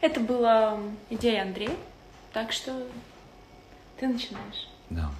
[0.00, 0.78] Это была
[1.10, 1.76] идея Андрея,
[2.32, 2.86] так что
[3.98, 4.68] ты начинаешь.
[4.90, 5.10] Да.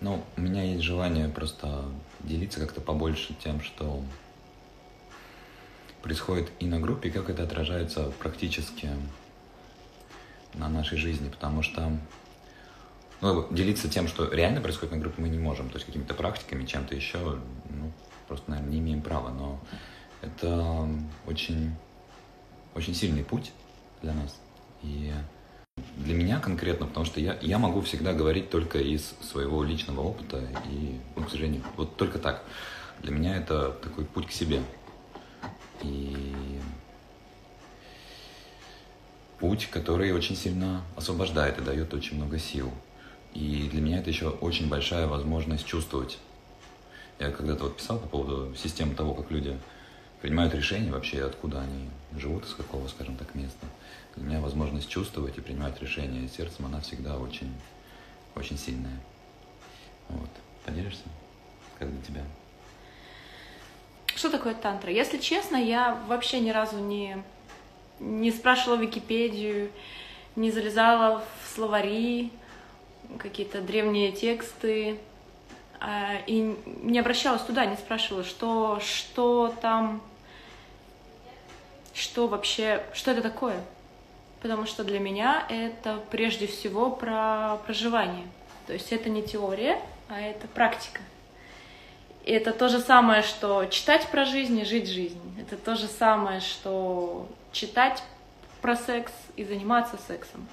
[0.00, 1.86] Ну, у меня есть желание просто
[2.20, 4.02] делиться как-то побольше тем, что
[6.02, 8.90] происходит и на группе, и как это отражается практически
[10.52, 11.90] на нашей жизни, потому что
[13.22, 16.66] ну, делиться тем, что реально происходит на группе, мы не можем, то есть какими-то практиками,
[16.66, 17.40] чем-то еще,
[17.70, 17.92] ну,
[18.28, 19.58] просто, наверное, не имеем права, но
[20.20, 20.86] это
[21.26, 21.74] очень,
[22.74, 23.52] очень сильный путь
[24.06, 24.40] для нас.
[24.82, 25.12] И
[25.96, 30.42] для меня конкретно, потому что я, я могу всегда говорить только из своего личного опыта,
[30.70, 32.44] и, ну, к сожалению, вот только так.
[33.02, 34.62] Для меня это такой путь к себе.
[35.82, 36.60] И
[39.38, 42.70] путь, который очень сильно освобождает и дает очень много сил.
[43.34, 46.18] И для меня это еще очень большая возможность чувствовать.
[47.18, 49.58] Я когда-то вот писал по поводу системы того, как люди
[50.22, 53.66] принимают решения вообще, откуда они живут, из какого, скажем так, места.
[54.16, 57.52] Для меня возможность чувствовать и принимать решения сердцем, она всегда очень,
[58.34, 58.98] очень сильная.
[60.08, 60.30] Вот.
[60.64, 61.04] Поделишься?
[61.78, 62.22] Как для тебя?
[64.14, 64.90] Что такое тантра?
[64.90, 67.22] Если честно, я вообще ни разу не,
[68.00, 69.70] не спрашивала Википедию,
[70.34, 72.32] не залезала в словари,
[73.18, 74.98] какие-то древние тексты,
[75.80, 80.02] а, и не обращалась туда, не спрашивала, что, что там,
[81.92, 83.62] что вообще, что это такое.
[84.40, 88.26] Потому что для меня это прежде всего про проживание.
[88.66, 91.00] То есть это не теория, а это практика.
[92.24, 95.20] И это то же самое, что читать про жизнь и жить жизнь.
[95.40, 98.02] Это то же самое, что читать
[98.60, 100.46] про секс и заниматься сексом.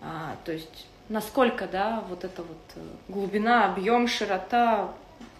[0.00, 4.92] А, то есть насколько, да, вот эта вот э, глубина, объем, широта,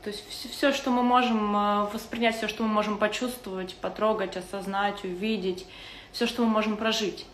[0.03, 4.37] то есть все, все, что мы можем э, воспринять, все, что мы можем почувствовать, потрогать,
[4.37, 5.67] осознать, увидеть,
[6.13, 7.27] все, что мы можем прожить.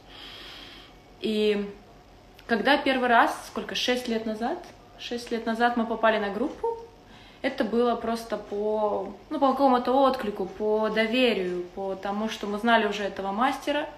[1.24, 1.70] И
[2.46, 4.58] когда первый раз, сколько, шесть лет назад,
[4.98, 6.76] шесть лет назад мы попали на группу,
[7.40, 12.86] это было просто по, ну, по какому-то отклику, по доверию, по тому, что мы знали
[12.86, 13.88] уже этого мастера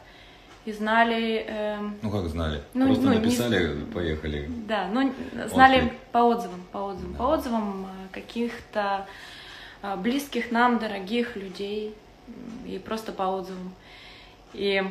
[0.66, 1.44] и знали...
[1.48, 2.62] Э, ну как знали?
[2.75, 4.48] Ну, просто ну, написали, не, поехали.
[4.69, 5.12] Да, ну
[5.48, 5.98] знали Отклик.
[6.12, 7.19] по отзывам, по отзывам, да.
[7.19, 9.06] по отзывам э, каких-то
[9.82, 11.93] э, близких нам, дорогих людей
[12.64, 13.75] и просто по отзывам.
[14.53, 14.84] И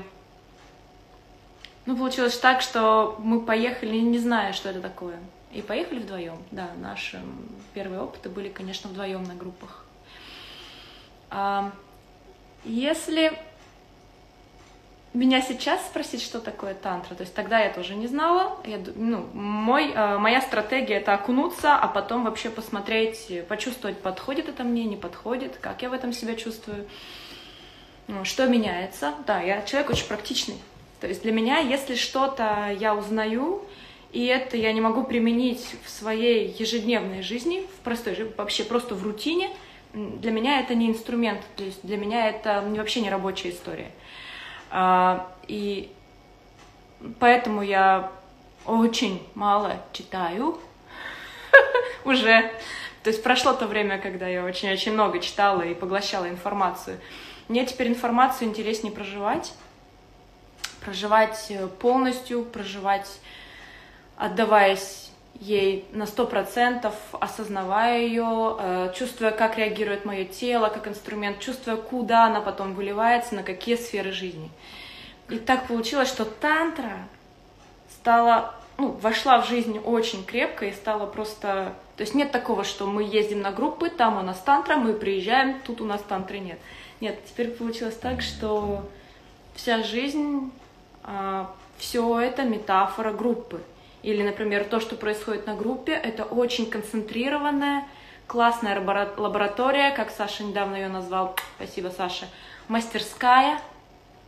[1.85, 5.19] ну, получилось так, что мы поехали, не зная, что это такое.
[5.51, 6.38] И поехали вдвоем.
[6.51, 7.22] Да, наши
[7.73, 9.85] первые опыты были, конечно, вдвоем на группах.
[11.29, 11.72] А,
[12.63, 13.38] если
[15.13, 18.57] меня сейчас спросить, что такое тантра, то есть тогда я тоже не знала.
[18.66, 24.63] Я, ну, мой, а, моя стратегия это окунуться, а потом вообще посмотреть, почувствовать, подходит это
[24.63, 26.88] мне, не подходит, как я в этом себя чувствую,
[28.23, 29.13] что меняется.
[29.28, 30.57] Да, я человек очень практичный.
[31.00, 33.63] То есть для меня, если что-то я узнаю,
[34.11, 39.03] и это я не могу применить в своей ежедневной жизни, в простой, вообще просто в
[39.03, 39.50] рутине.
[39.94, 43.91] Для меня это не инструмент, то есть для меня это вообще не рабочая история.
[44.72, 45.91] А, и
[47.19, 48.11] поэтому я
[48.66, 50.57] очень мало читаю
[52.05, 52.51] уже.
[53.03, 57.00] То есть прошло то время, когда я очень-очень много читала и поглощала информацию.
[57.47, 59.53] Мне теперь информацию интереснее проживать,
[60.85, 63.09] проживать полностью, проживать
[64.18, 71.40] отдаваясь ей на сто процентов, осознавая ее, э, чувствуя, как реагирует мое тело, как инструмент,
[71.40, 74.50] чувствуя, куда она потом выливается, на какие сферы жизни.
[75.29, 77.00] И так получилось, что тантра
[77.91, 81.73] стала, ну, вошла в жизнь очень крепко и стала просто...
[81.97, 85.59] То есть нет такого, что мы ездим на группы, там у нас тантра, мы приезжаем,
[85.62, 86.59] тут у нас тантры нет.
[87.02, 88.88] Нет, теперь получилось так, что
[89.56, 90.52] вся жизнь,
[91.77, 93.61] все это метафора группы.
[94.03, 97.85] Или, например, то, что происходит на группе, это очень концентрированная,
[98.27, 98.79] классная
[99.17, 102.27] лаборатория, как Саша недавно ее назвал, спасибо, Саша,
[102.67, 103.59] мастерская,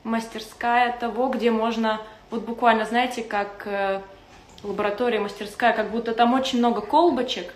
[0.03, 2.01] мастерская того, где можно,
[2.31, 4.01] вот буквально, знаете, как э,
[4.63, 7.53] лаборатория, мастерская, как будто там очень много колбочек,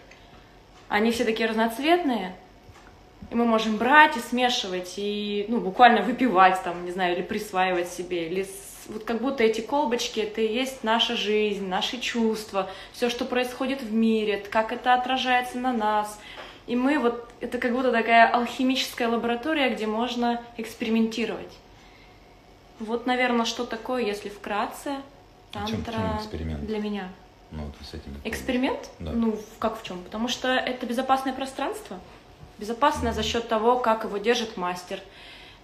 [0.90, 2.36] они все такие разноцветные,
[3.30, 7.88] и мы можем брать и смешивать, и, ну, буквально выпивать там, не знаю, или присваивать
[7.88, 8.48] себе, или
[8.88, 13.82] вот как будто эти колбочки это и есть наша жизнь, наши чувства, все, что происходит
[13.82, 16.20] в мире, как это отражается на нас.
[16.68, 21.52] И мы вот, это как будто такая алхимическая лаборатория, где можно экспериментировать.
[22.80, 24.96] Вот, наверное, что такое, если вкратце,
[25.52, 26.66] тантра а эксперимент?
[26.66, 27.10] для меня.
[27.52, 28.16] Ну, вот с этим.
[28.24, 28.90] Эксперимент?
[29.00, 29.12] Да.
[29.12, 30.02] Ну, как в чем?
[30.04, 32.00] Потому что это безопасное пространство.
[32.58, 33.16] Безопасное mm-hmm.
[33.16, 35.00] за счет того, как его держит мастер,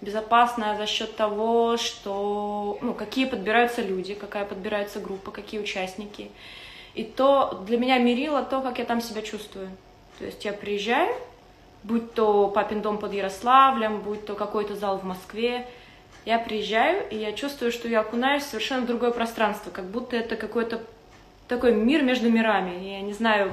[0.00, 6.30] безопасная за счет того, что, ну, какие подбираются люди, какая подбирается группа, какие участники.
[6.94, 9.68] И то для меня мерило то, как я там себя чувствую.
[10.18, 11.14] То есть я приезжаю,
[11.82, 15.66] будь то папин дом под Ярославлем, будь то какой-то зал в Москве,
[16.24, 20.36] я приезжаю, и я чувствую, что я окунаюсь в совершенно другое пространство, как будто это
[20.36, 20.82] какой-то
[21.46, 22.84] такой мир между мирами.
[22.84, 23.52] Я не знаю,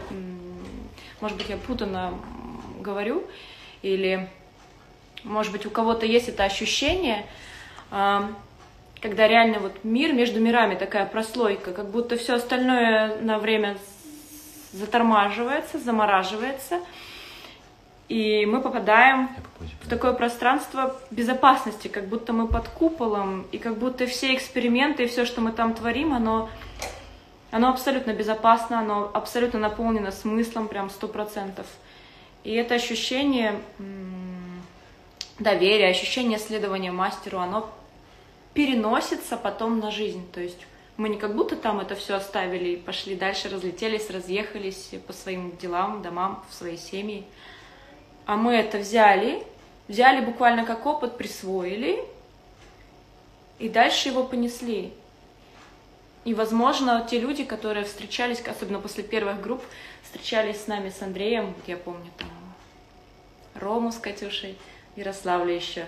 [1.22, 2.14] может быть, я путано
[2.82, 3.24] говорю,
[3.82, 4.30] или,
[5.26, 7.26] может быть, у кого-то есть это ощущение,
[7.92, 8.30] а,
[9.02, 13.78] когда реально вот мир между мирами, такая прослойка, как будто все остальное на время
[14.72, 16.80] затормаживается, замораживается,
[18.08, 19.30] и мы попадаем
[19.82, 25.08] в такое пространство безопасности, как будто мы под куполом, и как будто все эксперименты и
[25.08, 26.50] все, что мы там творим, оно,
[27.50, 31.66] оно абсолютно безопасно, оно абсолютно наполнено смыслом, прям сто процентов.
[32.44, 33.56] И это ощущение
[35.40, 37.70] доверия, ощущение следования мастеру, оно
[38.54, 40.26] переносится потом на жизнь.
[40.32, 40.66] То есть
[40.98, 45.56] мы не как будто там это все оставили и пошли дальше, разлетелись, разъехались по своим
[45.58, 47.26] делам, домам, в свои семьи.
[48.26, 49.44] А мы это взяли,
[49.88, 52.00] взяли буквально как опыт, присвоили,
[53.60, 54.94] и дальше его понесли.
[56.24, 59.62] И, возможно, те люди, которые встречались, особенно после первых групп,
[60.04, 62.30] встречались с нами с Андреем, я помню, там,
[63.54, 64.58] Рому с Катюшей,
[64.96, 65.86] Ярославле еще.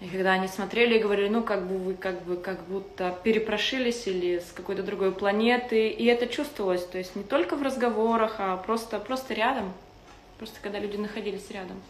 [0.00, 4.08] И когда они смотрели и говорили, ну, как бы вы как бы как будто перепрошились
[4.08, 8.56] или с какой-то другой планеты, и это чувствовалось, то есть не только в разговорах, а
[8.56, 9.72] просто, просто рядом,
[10.38, 11.80] просто когда люди находились рядом.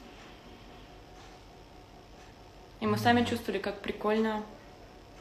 [2.80, 4.42] И мы сами чувствовали, как прикольно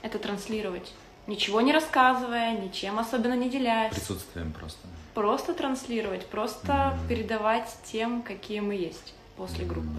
[0.01, 0.91] это транслировать.
[1.27, 3.93] Ничего не рассказывая, ничем особенно не делясь.
[3.93, 4.85] Присутствием просто.
[5.13, 7.07] Просто транслировать, просто mm-hmm.
[7.07, 9.95] передавать тем, какие мы есть после группы.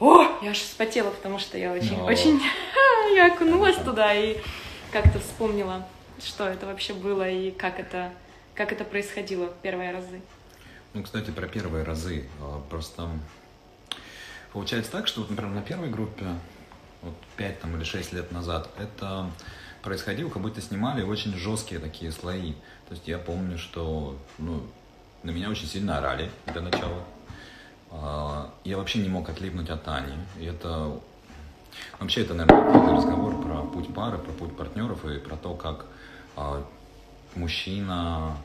[0.00, 2.04] О, я аж вспотела, потому что я очень, Но...
[2.04, 2.40] очень,
[3.14, 4.38] я окунулась туда и
[4.92, 5.86] как-то вспомнила,
[6.22, 8.12] что это вообще было и как это,
[8.54, 10.20] как это происходило первые разы.
[10.92, 12.28] Ну, кстати, про первые разы.
[12.40, 13.08] А, просто
[14.52, 16.26] получается так, что, вот, например, на первой группе,
[17.02, 19.30] вот 5 там, или 6 лет назад, это
[19.82, 22.52] происходило, как будто снимали очень жесткие такие слои.
[22.88, 24.62] То есть я помню, что ну,
[25.22, 27.04] на меня очень сильно орали для начала.
[28.02, 30.14] А, я вообще не мог отлипнуть от Ани.
[30.38, 30.98] И это
[31.98, 35.86] вообще это, наверное, разговор про путь пары, про путь партнеров и про то, как
[36.36, 36.64] а,
[37.36, 38.36] мужчина,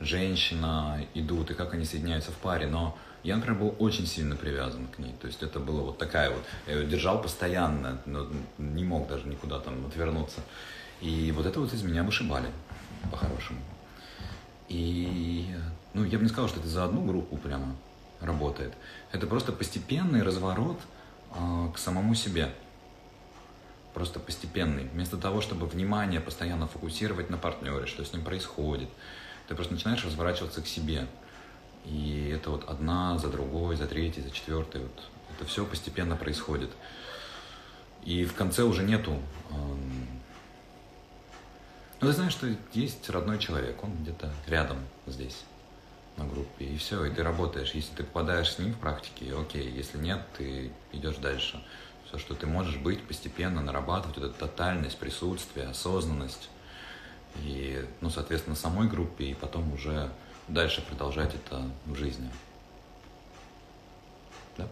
[0.00, 2.66] женщина идут и как они соединяются в паре.
[2.66, 5.14] Но я, например, был очень сильно привязан к ней.
[5.20, 8.26] То есть это было вот такая вот, я ее держал постоянно, но
[8.58, 10.40] не мог даже никуда там отвернуться.
[11.00, 12.48] И вот это вот из меня вышибали
[13.10, 13.60] по-хорошему.
[14.68, 15.46] И,
[15.94, 17.74] ну, я бы не сказал, что это за одну группу прямо
[18.20, 18.74] работает.
[19.12, 20.78] Это просто постепенный разворот
[21.34, 22.52] э, к самому себе.
[23.94, 24.84] Просто постепенный.
[24.84, 28.88] Вместо того, чтобы внимание постоянно фокусировать на партнере, что с ним происходит,
[29.48, 31.06] ты просто начинаешь разворачиваться к себе.
[31.84, 34.82] И это вот одна за другой, за третьей, за четвертой.
[34.82, 35.02] Вот.
[35.34, 36.70] Это все постепенно происходит.
[38.04, 39.22] И в конце уже нету...
[39.50, 39.54] Э,
[42.00, 45.44] ну, ты знаешь, что есть родной человек, он где-то рядом здесь
[46.18, 47.72] на группе, и все, и ты работаешь.
[47.72, 51.62] Если ты попадаешь с ним в практике, окей, если нет, ты идешь дальше.
[52.06, 56.48] Все, что ты можешь быть, постепенно нарабатывать эту тотальность, присутствие, осознанность.
[57.42, 60.10] И, ну, соответственно, самой группе, и потом уже
[60.48, 62.30] дальше продолжать это в жизни.
[64.56, 64.66] Да?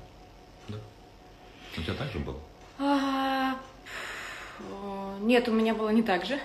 [0.69, 0.79] Да.
[1.77, 2.41] У тебя так же было?
[2.79, 3.57] А,
[5.21, 6.39] нет, у меня было не так же.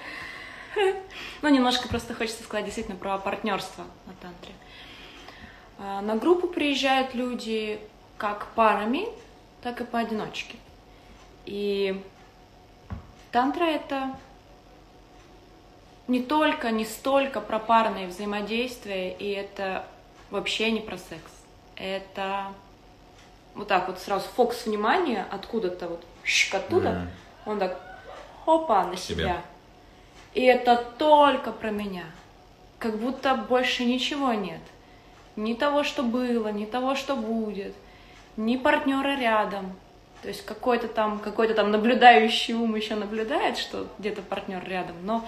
[1.41, 4.53] Ну, немножко просто хочется сказать действительно про партнерство на тантре.
[5.83, 7.79] А, на группу приезжают люди
[8.17, 9.07] как парами,
[9.63, 10.57] так и поодиночке.
[11.45, 11.99] И
[13.31, 14.15] тантра это
[16.07, 19.85] не только, не столько про парные взаимодействия, и это
[20.29, 21.31] вообще не про секс.
[21.75, 22.53] Это
[23.55, 26.05] вот так вот сразу фокус внимания откуда-то вот
[26.53, 27.07] оттуда, mm.
[27.47, 27.81] он так
[28.45, 29.15] хопа на себя.
[29.15, 29.41] себя.
[30.35, 32.05] И это только про меня.
[32.77, 34.61] Как будто больше ничего нет
[35.35, 37.73] ни того, что было, ни того, что будет,
[38.37, 39.73] ни партнера рядом.
[40.21, 44.95] То есть какой-то там, какой-то там наблюдающий ум еще наблюдает, что где-то партнер рядом.
[45.03, 45.27] Но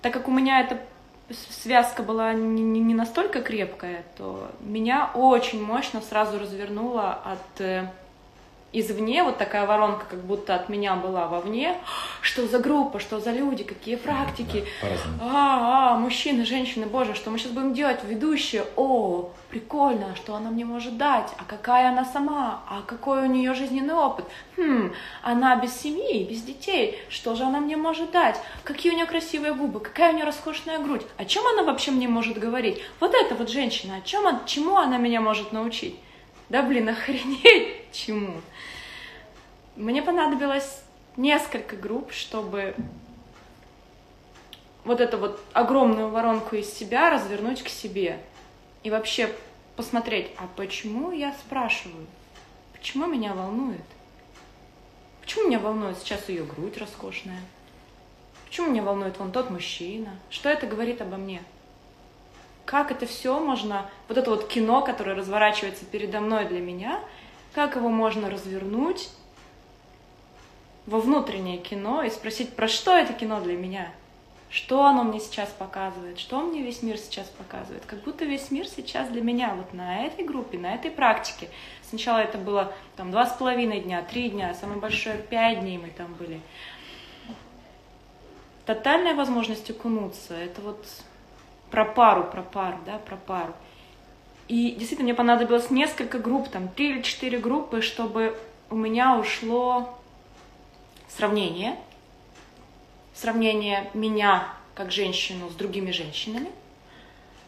[0.00, 0.78] так как у меня эта
[1.32, 7.88] связка была не, не настолько крепкая, то меня очень мощно сразу развернуло от, э,
[8.72, 11.76] извне, вот такая воронка, как будто от меня была вовне.
[12.20, 14.64] Что за группа, что за люди, какие практики.
[14.82, 14.88] Да,
[15.20, 18.00] а, а, мужчины, женщины, боже, что мы сейчас будем делать?
[18.04, 23.26] Ведущие, о, прикольно, что она мне может дать, а какая она сама, а какой у
[23.26, 24.26] нее жизненный опыт.
[24.58, 28.38] Хм, она без семьи, без детей, что же она мне может дать?
[28.64, 32.06] Какие у нее красивые губы, какая у нее роскошная грудь, о чем она вообще мне
[32.06, 32.80] может говорить?
[33.00, 35.96] Вот эта вот женщина, о чем, чему она меня может научить?
[36.50, 38.40] Да блин, охренеть чему.
[39.76, 40.82] Мне понадобилось
[41.16, 42.74] несколько групп, чтобы
[44.84, 48.20] вот эту вот огромную воронку из себя развернуть к себе.
[48.82, 49.34] И вообще
[49.76, 52.06] посмотреть, а почему я спрашиваю?
[52.72, 53.84] Почему меня волнует?
[55.20, 57.40] Почему меня волнует сейчас ее грудь роскошная?
[58.46, 60.10] Почему меня волнует вон тот мужчина?
[60.30, 61.42] Что это говорит обо мне?
[62.70, 67.00] как это все можно, вот это вот кино, которое разворачивается передо мной для меня,
[67.54, 69.10] как его можно развернуть
[70.86, 73.92] во внутреннее кино и спросить, про что это кино для меня?
[74.50, 76.18] Что оно мне сейчас показывает?
[76.18, 77.86] Что мне весь мир сейчас показывает?
[77.86, 81.48] Как будто весь мир сейчас для меня, вот на этой группе, на этой практике.
[81.88, 85.90] Сначала это было там два с половиной дня, три дня, самое большое пять дней мы
[85.90, 86.40] там были.
[88.66, 90.84] Тотальная возможность окунуться, это вот
[91.70, 93.54] про пару, про пару, да, про пару.
[94.50, 98.36] И действительно мне понадобилось несколько групп, там три или четыре группы, чтобы
[98.68, 99.96] у меня ушло
[101.08, 101.78] сравнение,
[103.14, 106.50] сравнение меня как женщину с другими женщинами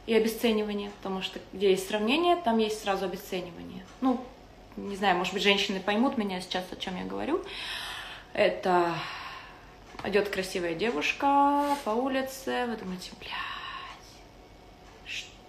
[0.07, 3.85] и обесценивание, потому что где есть сравнение, там есть сразу обесценивание.
[4.01, 4.25] Ну,
[4.77, 7.43] не знаю, может быть, женщины поймут меня сейчас, о чем я говорю.
[8.33, 8.95] Это
[10.05, 13.62] идет красивая девушка по улице, вы думаете, бля,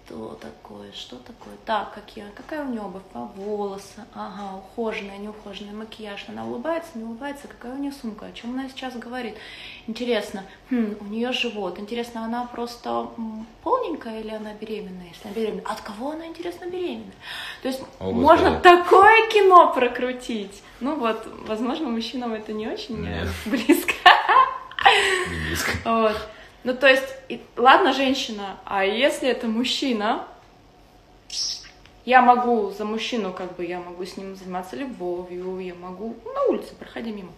[0.06, 5.72] что такое, что такое, так, какие, какая у нее обувь, а, волосы, ага, ухоженная, неухоженная,
[5.72, 9.34] макияж, она улыбается, не улыбается, какая у нее сумка, о чем она сейчас говорит,
[9.86, 13.08] интересно, хм, у нее живот, интересно, она просто
[13.62, 17.14] полненькая или она беременная, если она беременная, от кого она, интересно, беременная,
[17.62, 23.28] то есть О, можно такое кино прокрутить, ну вот, возможно, мужчинам это не очень Нет.
[23.46, 23.94] близко,
[25.30, 25.72] не близко.
[25.84, 26.16] вот.
[26.64, 30.24] Ну, то есть, и, ладно, женщина, а если это мужчина,
[32.06, 36.32] я могу за мужчину, как бы, я могу с ним заниматься любовью, я могу ну,
[36.32, 37.32] на улице, проходя мимо.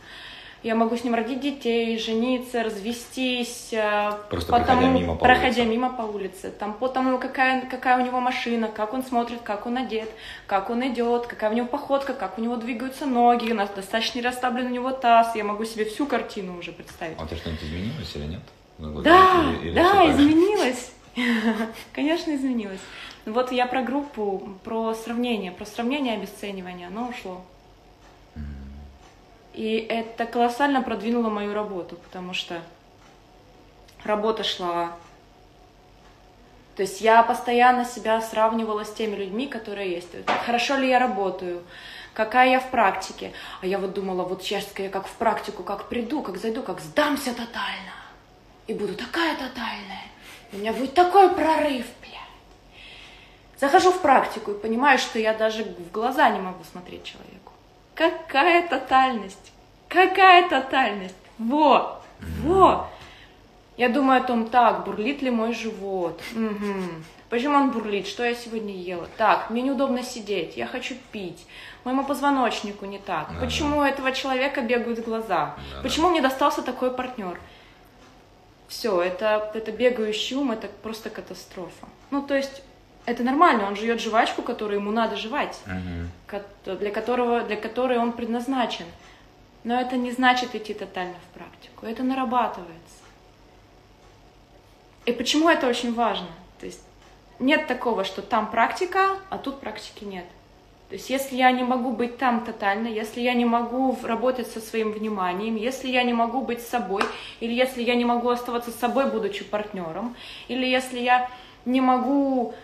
[0.63, 3.73] Я могу с ним родить детей, жениться, развестись.
[3.73, 5.65] Э, Просто потому, проходя мимо по проходя улице.
[5.65, 6.51] мимо по улице.
[6.51, 10.09] Там по тому, какая, какая у него машина, как он смотрит, как он одет,
[10.47, 14.23] как он идет, какая у него походка, как у него двигаются ноги, у нас достаточно
[14.23, 15.37] расставлен у него таз.
[15.37, 17.17] Я могу себе всю картину уже представить.
[17.21, 18.43] А тебя что-нибудь изменилось или нет?
[18.79, 20.93] Ну, да, или, или да, изменилось.
[21.93, 22.81] Конечно, изменилось.
[23.25, 27.43] Вот я про группу, про сравнение, про сравнение и обесценивание, оно ушло.
[29.55, 32.61] И это колоссально продвинуло мою работу, потому что
[34.05, 34.93] работа шла.
[36.77, 40.09] То есть я постоянно себя сравнивала с теми людьми, которые есть.
[40.45, 41.63] Хорошо ли я работаю?
[42.13, 43.33] Какая я в практике?
[43.63, 46.81] А я вот думала, вот сейчас я как в практику, как приду, как зайду, как
[46.81, 48.06] сдамся тотально
[48.67, 50.03] и буду такая тотальная.
[50.53, 52.21] у меня будет такой прорыв, бля.
[53.59, 57.53] Захожу в практику и понимаю, что я даже в глаза не могу смотреть человеку.
[57.95, 59.53] Какая тотальность?
[59.89, 61.15] Какая тотальность?
[61.39, 62.03] Во!
[62.43, 62.89] Во!
[63.77, 66.21] Я думаю о том, так, бурлит ли мой живот?
[66.35, 66.75] Угу.
[67.29, 68.07] Почему он бурлит?
[68.07, 69.09] Что я сегодня ела?
[69.17, 71.47] Так, мне неудобно сидеть, я хочу пить.
[71.85, 73.29] Моему позвоночнику не так.
[73.35, 73.77] Да, Почему да.
[73.77, 75.57] у этого человека бегают глаза?
[75.75, 76.13] Да, Почему да.
[76.13, 77.39] мне достался такой партнер?
[78.69, 81.87] Все, это, это бегающий ум, это просто катастрофа.
[82.11, 82.63] Ну, то есть
[83.05, 86.77] это нормально, он жует жвачку, которую ему надо жевать, uh-huh.
[86.77, 88.87] для, которого, для которой он предназначен.
[89.65, 93.03] Но это не значит идти тотально в практику, это нарабатывается.
[95.05, 96.29] И почему это очень важно?
[96.59, 96.83] То есть
[97.39, 100.25] нет такого, что там практика, а тут практики нет.
[100.89, 104.61] То есть если я не могу быть там тотально, если я не могу работать со
[104.61, 107.03] своим вниманием, если я не могу быть собой,
[107.41, 110.15] или если я не могу оставаться собой, будучи партнером,
[110.47, 111.29] или если я
[111.65, 112.55] не могу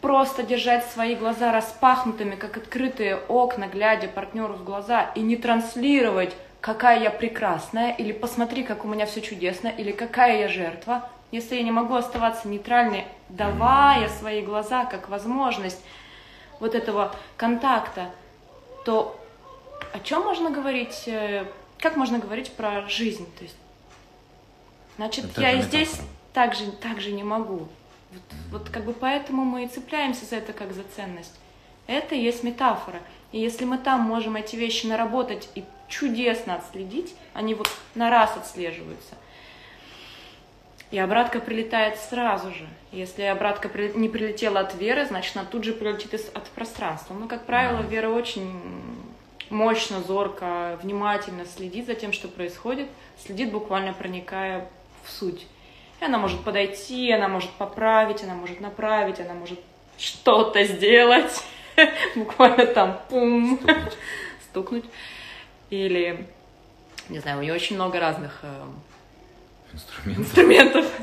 [0.00, 6.36] просто держать свои глаза распахнутыми, как открытые окна, глядя партнеру в глаза, и не транслировать,
[6.60, 11.56] какая я прекрасная, или посмотри, как у меня все чудесно, или какая я жертва, если
[11.56, 15.82] я не могу оставаться нейтральной, давая свои глаза как возможность
[16.64, 18.10] вот этого контакта,
[18.86, 19.20] то
[19.92, 21.44] о чем можно говорить, э,
[21.78, 23.26] как можно говорить про жизнь?
[23.36, 23.56] То есть,
[24.96, 26.00] значит, Это я и здесь
[26.32, 27.68] также, также не могу.
[28.10, 31.34] Вот, вот как бы поэтому мы и цепляемся за это как за ценность.
[31.86, 33.00] Это и есть метафора.
[33.30, 38.38] И если мы там можем эти вещи наработать и чудесно отследить, они вот на раз
[38.38, 39.16] отслеживаются.
[40.90, 42.66] И обратка прилетает сразу же.
[42.92, 47.14] Если обратка не прилетела от веры, значит, она тут же прилетит от пространства.
[47.14, 48.52] Ну, как правило, вера очень
[49.50, 52.88] мощно, зорко, внимательно следит за тем, что происходит,
[53.18, 54.68] следит буквально проникая
[55.04, 55.46] в суть.
[56.00, 59.60] И она может подойти, она может поправить, она может направить, она может
[59.96, 61.44] что-то сделать,
[62.16, 63.60] буквально там пум,
[64.44, 64.84] стукнуть.
[65.70, 66.26] Или,
[67.08, 68.64] не знаю, у нее очень много разных э,
[69.74, 70.26] инструментов.
[70.26, 70.86] инструментов.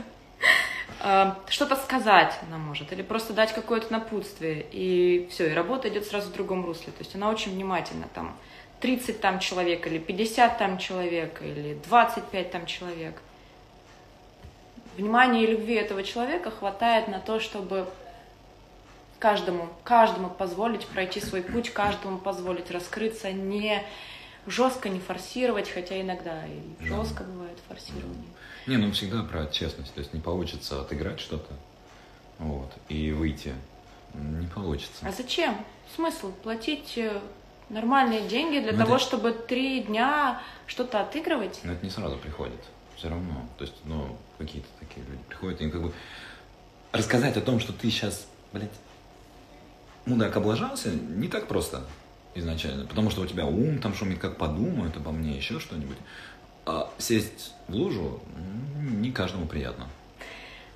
[1.04, 6.06] Э, что-то сказать она может, или просто дать какое-то напутствие, и все, и работа идет
[6.06, 6.92] сразу в другом русле.
[6.92, 8.38] То есть она очень внимательна, там,
[8.82, 13.16] 30 там человек, или 50 там человек, или 25 там человек.
[14.96, 17.88] Внимания и любви этого человека хватает на то, чтобы
[19.20, 23.84] каждому, каждому позволить пройти свой путь, каждому позволить раскрыться, не
[24.48, 28.30] жестко не форсировать, хотя иногда и жестко бывает форсирование.
[28.68, 29.94] Не, ну всегда про честность.
[29.94, 31.54] То есть не получится отыграть что-то
[32.40, 33.54] вот, и выйти.
[34.14, 35.06] Не получится.
[35.08, 35.56] А зачем?
[35.96, 37.22] Смысл платить э,
[37.70, 39.04] нормальные деньги для Но ну, того, это...
[39.04, 41.62] чтобы три дня что-то отыгрывать?
[41.64, 42.60] Но это не сразу приходит.
[42.96, 43.46] Все равно.
[43.58, 45.94] То есть, ну, какие-то такие люди приходят, и как бы
[46.92, 48.70] рассказать о том, что ты сейчас, блядь,
[50.06, 51.84] мудак облажался, не так просто
[52.36, 52.86] изначально.
[52.86, 55.98] Потому что у тебя ум там шумит, как подумают обо мне, еще что-нибудь.
[56.66, 58.20] А сесть в лужу
[58.80, 59.88] не каждому приятно.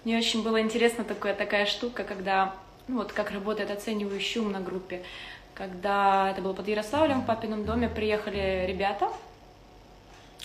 [0.04, 2.54] Мне очень было интересно такая, такая штука, когда,
[2.88, 5.04] ну вот как работает оценивающий ум на группе.
[5.54, 9.10] Когда это было под Ярославлем, в папином доме приехали ребята,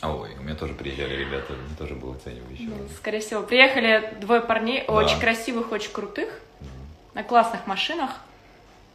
[0.01, 2.67] а ой, у меня тоже приезжали ребята, мне тоже было оценивающий.
[2.67, 4.95] Ну, скорее всего, приехали двое парней, да.
[4.95, 6.29] очень красивых, очень крутых,
[6.61, 6.67] mm.
[7.15, 8.13] на классных машинах.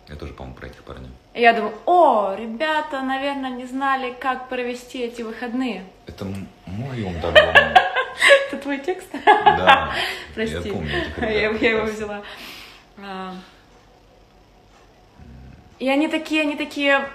[0.07, 1.09] Я тоже, по-моему, про этих парней.
[1.33, 5.83] И я думаю, о, ребята, наверное, не знали, как провести эти выходные.
[6.05, 6.25] Это
[6.65, 7.35] мой ум так.
[8.47, 9.07] Это твой текст?
[9.25, 9.91] Да.
[10.35, 10.55] Прости.
[10.55, 12.21] Я помню Я, я его взяла.
[12.97, 13.33] А.
[15.79, 17.09] И они такие, они такие,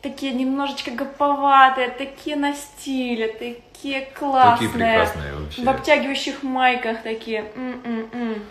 [0.00, 4.68] такие немножечко гоповатые, такие на стиле, такие классные.
[4.68, 5.62] Такие прекрасные вообще.
[5.62, 7.44] В обтягивающих майках такие.
[7.56, 8.42] М-м-м.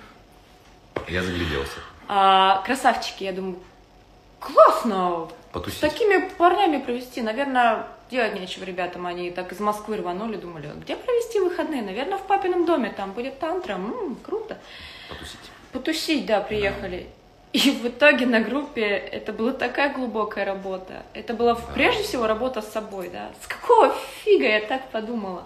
[1.08, 1.80] Я загляделся.
[2.08, 3.58] А, красавчики, я думаю,
[4.45, 5.27] классно.
[5.51, 5.77] Потусить.
[5.77, 7.21] С такими парнями провести.
[7.21, 9.05] Наверное, делать нечего ребятам.
[9.05, 11.81] Они так из Москвы рванули, думали, где провести выходные?
[11.81, 12.93] Наверное, в папином доме.
[12.95, 13.73] Там будет тантра.
[13.73, 14.58] М-м, круто.
[15.10, 15.39] Потусить.
[15.71, 17.08] Потусить, да, приехали.
[17.53, 21.03] И в итоге на группе это была такая глубокая работа.
[21.13, 21.62] Это была да.
[21.73, 23.31] прежде всего работа с собой, да.
[23.41, 25.45] С какого фига я так подумала?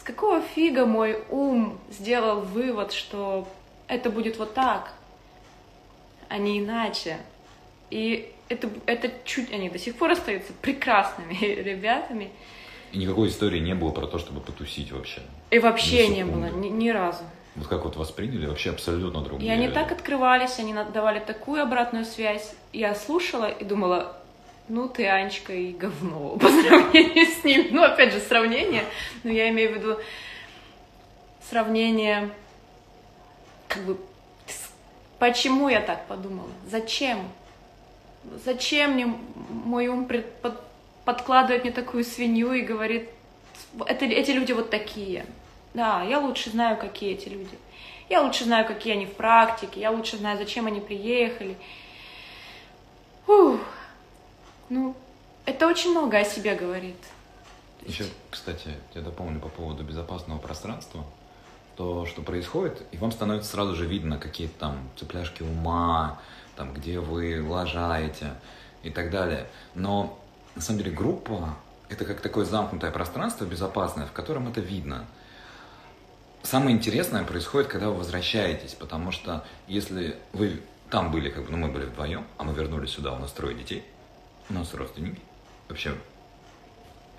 [0.00, 3.46] С какого фига мой ум сделал вывод, что
[3.86, 4.92] это будет вот так,
[6.28, 7.18] а не иначе?
[7.90, 12.30] И это, это чуть, они до сих пор остаются прекрасными ребятами.
[12.92, 15.20] И никакой истории не было про то, чтобы потусить вообще.
[15.50, 17.24] И вообще не было, ни, ни разу.
[17.54, 19.50] Вот как вот восприняли, вообще абсолютно другие.
[19.50, 22.54] И они так открывались, они давали такую обратную связь.
[22.72, 24.16] Я слушала и думала,
[24.68, 27.68] ну ты, Анечка, и говно по сравнению с ним.
[27.72, 28.84] Ну, опять же, сравнение,
[29.24, 29.98] но я имею в виду
[31.48, 32.30] сравнение,
[33.66, 33.96] как бы,
[35.18, 37.18] почему я так подумала, зачем?
[38.44, 39.06] Зачем мне
[39.50, 40.60] мой ум под,
[41.04, 43.08] подкладывает мне такую свинью и говорит,
[43.86, 45.26] это, эти люди вот такие.
[45.74, 47.58] Да, я лучше знаю, какие эти люди.
[48.08, 49.80] Я лучше знаю, какие они в практике.
[49.80, 51.56] Я лучше знаю, зачем они приехали.
[53.26, 53.60] Ух.
[54.70, 54.94] Ну,
[55.44, 56.96] это очень много о себе говорит.
[57.86, 61.04] Еще, кстати, я дополню по поводу безопасного пространства.
[61.76, 66.20] То, что происходит, и вам становится сразу же видно какие-то там цепляшки ума,
[66.58, 68.34] там, где вы лажаете
[68.82, 69.46] и так далее.
[69.74, 70.18] Но
[70.56, 71.56] на самом деле группа—
[71.88, 75.06] это как такое замкнутое пространство безопасное, в котором это видно.
[76.42, 81.58] Самое интересное происходит, когда вы возвращаетесь, потому что если вы там были, как бы, ну
[81.58, 83.84] мы были вдвоем, а мы вернулись сюда, у нас трое детей,
[84.50, 85.20] у нас родственники,
[85.68, 85.94] вообще.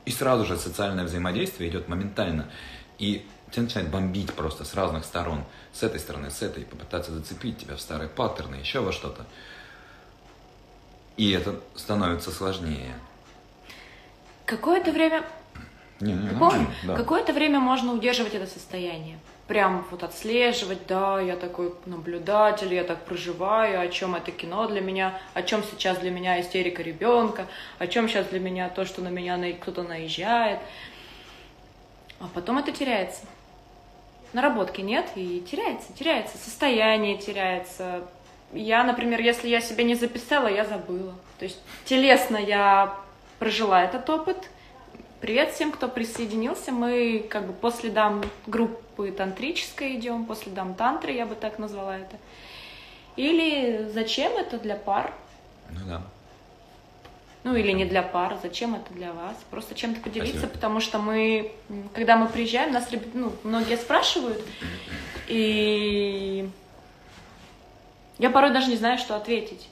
[0.06, 2.50] И сразу же социальное взаимодействие идет моментально.
[2.98, 5.44] И тебя начинает бомбить просто с разных сторон.
[5.74, 9.26] С этой стороны, с этой, попытаться зацепить тебя в старые паттерны, еще во что-то.
[11.18, 12.96] И это становится сложнее.
[14.46, 15.24] Какое-то время...
[16.00, 16.30] Не, не,
[16.88, 16.96] да.
[16.96, 19.20] Какое-то время можно удерживать это состояние.
[19.48, 24.80] Прям вот отслеживать, да, я такой наблюдатель, я так проживаю, о чем это кино для
[24.80, 27.48] меня, о чем сейчас для меня истерика ребенка,
[27.80, 30.60] о чем сейчас для меня то, что на меня кто-то наезжает.
[32.20, 33.26] А потом это теряется
[34.34, 38.04] наработки нет, и теряется, теряется состояние, теряется
[38.54, 41.14] я, например, если я себя не записала, я забыла.
[41.38, 42.96] То есть телесно я
[43.38, 44.50] прожила этот опыт.
[45.22, 46.72] Привет всем, кто присоединился.
[46.72, 51.98] Мы как бы по следам группы тантрической идем, по следам тантры, я бы так назвала
[51.98, 52.18] это.
[53.18, 55.14] Или зачем это для пар?
[55.70, 56.02] Ну да.
[57.44, 59.36] Ну или не для пар, зачем это для вас?
[59.50, 60.54] Просто чем-то поделиться, Спасибо.
[60.54, 61.54] потому что мы,
[61.94, 64.44] когда мы приезжаем, нас ну, многие спрашивают,
[65.28, 66.50] и
[68.18, 69.70] я порой даже не знаю, что ответить,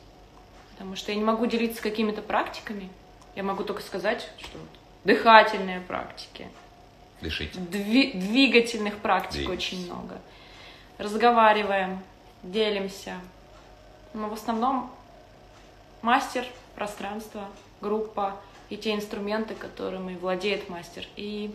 [0.72, 2.90] потому что я не могу делиться какими-то практиками,
[3.36, 4.58] я могу только сказать, что
[5.04, 6.48] дыхательные практики,
[7.22, 7.60] Дышите.
[7.60, 9.74] дви- двигательных практик Двигайтесь.
[9.74, 10.20] очень много.
[10.98, 12.02] Разговариваем,
[12.44, 13.16] делимся.
[14.14, 14.90] Но в основном
[16.02, 16.46] мастер,
[16.78, 17.50] пространство,
[17.82, 18.38] группа
[18.70, 21.08] и те инструменты, которыми владеет мастер.
[21.16, 21.54] И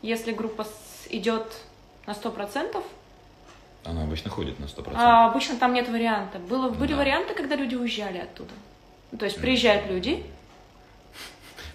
[0.00, 0.64] если группа
[1.10, 1.44] идет
[2.06, 2.82] на 100%,
[3.84, 4.92] Она обычно ходит на 100%.
[4.94, 6.38] а обычно там нет варианта.
[6.38, 6.98] Было, были Да.
[6.98, 8.52] варианты, когда люди уезжали оттуда.
[9.10, 10.24] Ну, То есть приезжают люди,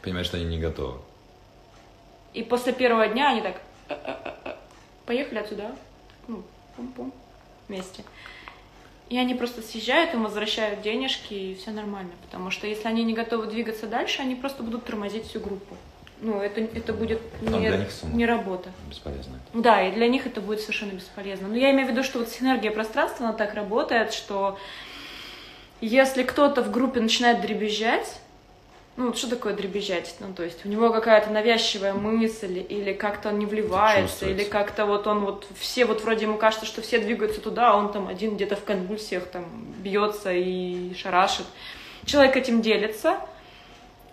[0.02, 1.00] Понимаешь, что они не готовы.
[2.36, 3.60] И после первого дня они так
[5.08, 5.76] поехали отсюда,
[6.28, 6.44] ну,
[6.76, 7.12] пум-пум,
[7.68, 8.04] вместе.
[9.10, 12.12] И они просто съезжают, им возвращают денежки, и все нормально.
[12.26, 15.76] Потому что если они не готовы двигаться дальше, они просто будут тормозить всю группу.
[16.22, 18.72] Ну, это, это будет Там не, не работа.
[18.90, 19.40] Бесполезно.
[19.54, 21.48] Да, и для них это будет совершенно бесполезно.
[21.50, 24.58] Но я имею в виду, что вот синергия пространства, она так работает, что
[25.82, 28.20] если кто-то в группе начинает дребезжать,
[28.98, 30.16] ну, что такое дребезжать?
[30.20, 34.86] Ну, то есть у него какая-то навязчивая мысль, или как-то он не вливается, или как-то
[34.86, 38.08] вот он вот, все вот вроде ему кажется, что все двигаются туда, а он там
[38.08, 39.46] один где-то в конвульсиях там
[39.80, 41.46] бьется и шарашит.
[42.06, 43.20] Человек этим делится,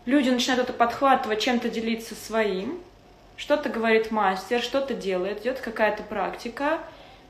[0.04, 2.80] люди начинают это подхватывать, чем-то делиться своим,
[3.36, 6.80] что-то говорит мастер, что-то делает, идет какая-то практика,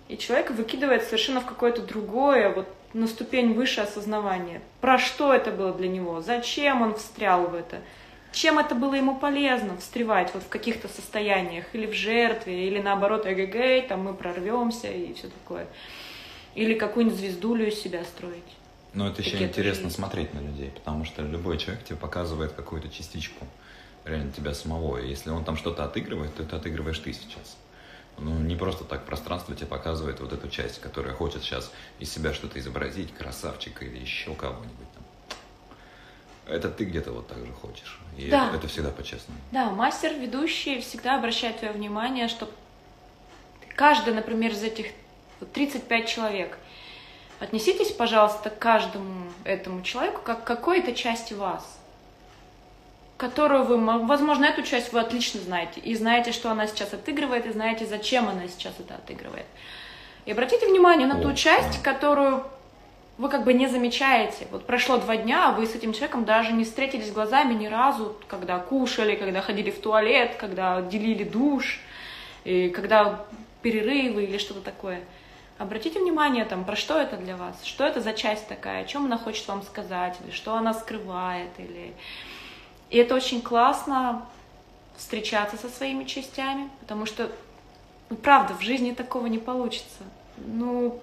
[0.09, 4.61] и человек выкидывает совершенно в какое-то другое, вот на ступень выше осознавания.
[4.81, 6.21] Про что это было для него?
[6.21, 7.81] Зачем он встрял в это?
[8.33, 13.27] Чем это было ему полезно встревать вот в каких-то состояниях, или в жертве, или наоборот,
[13.27, 15.67] эгэгэй, там мы прорвемся и все такое.
[16.55, 18.43] Или какую-нибудь звездулю из себя строить.
[18.95, 19.97] Но это еще интересно есть.
[19.97, 23.47] смотреть на людей, потому что любой человек тебе показывает какую-то частичку
[24.05, 24.99] реально тебя самого.
[24.99, 27.57] И если он там что-то отыгрывает, то это отыгрываешь ты сейчас.
[28.19, 32.33] Ну, не просто так пространство тебе показывает вот эту часть, которая хочет сейчас из себя
[32.33, 35.03] что-то изобразить, красавчика или еще кого-нибудь там.
[36.47, 37.99] Это ты где-то вот так же хочешь.
[38.17, 38.49] И Да.
[38.49, 39.41] это, это всегда по-честному.
[39.53, 42.51] Да, мастер, ведущий всегда обращает твое внимание, что
[43.75, 44.87] каждый, например, из этих
[45.41, 46.59] вот 35 человек,
[47.41, 51.79] отнеситесь, пожалуйста, к каждому этому человеку как к какой-то части вас,
[53.23, 57.47] которую вы, мо- возможно, эту часть вы отлично знаете, и знаете, что она сейчас отыгрывает,
[57.47, 59.47] и знаете, зачем она сейчас это отыгрывает.
[60.27, 62.43] И обратите внимание на ту часть, которую
[63.19, 64.49] вы как бы не замечаете.
[64.51, 68.17] Вот прошло два дня, а вы с этим человеком даже не встретились глазами ни разу,
[68.27, 71.79] когда кушали, когда ходили в туалет, когда делили душ,
[72.43, 73.25] и когда
[73.63, 75.01] перерывы или что-то такое.
[75.59, 79.05] Обратите внимание, там, про что это для вас, что это за часть такая, о чем
[79.05, 81.93] она хочет вам сказать, или что она скрывает, или...
[82.93, 84.23] И это очень классно
[84.99, 87.33] встречаться со своими частями, потому что,
[88.11, 90.05] ну, правда, в жизни такого не получится.
[90.37, 91.01] Ну,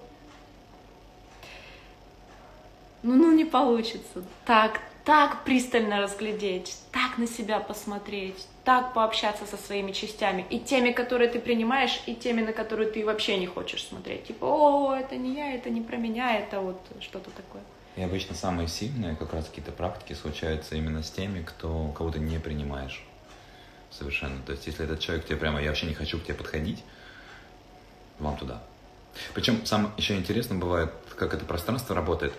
[3.02, 4.22] ну, ну не получится.
[4.46, 10.46] Так, так пристально разглядеть, так на себя посмотреть, так пообщаться со своими частями.
[10.48, 14.28] И теми, которые ты принимаешь, и теми, на которые ты вообще не хочешь смотреть.
[14.28, 17.64] Типа, о, это не я, это не про меня, это вот что-то такое.
[17.96, 22.18] И обычно самые сильные как раз какие-то практики случаются именно с теми, кто кого ты
[22.20, 23.04] не принимаешь
[23.90, 24.40] совершенно.
[24.42, 26.84] То есть, если этот человек тебе прямо, я вообще не хочу к тебе подходить,
[28.18, 28.62] вам туда.
[29.34, 32.32] Причем самое еще интересно бывает, как это пространство работает.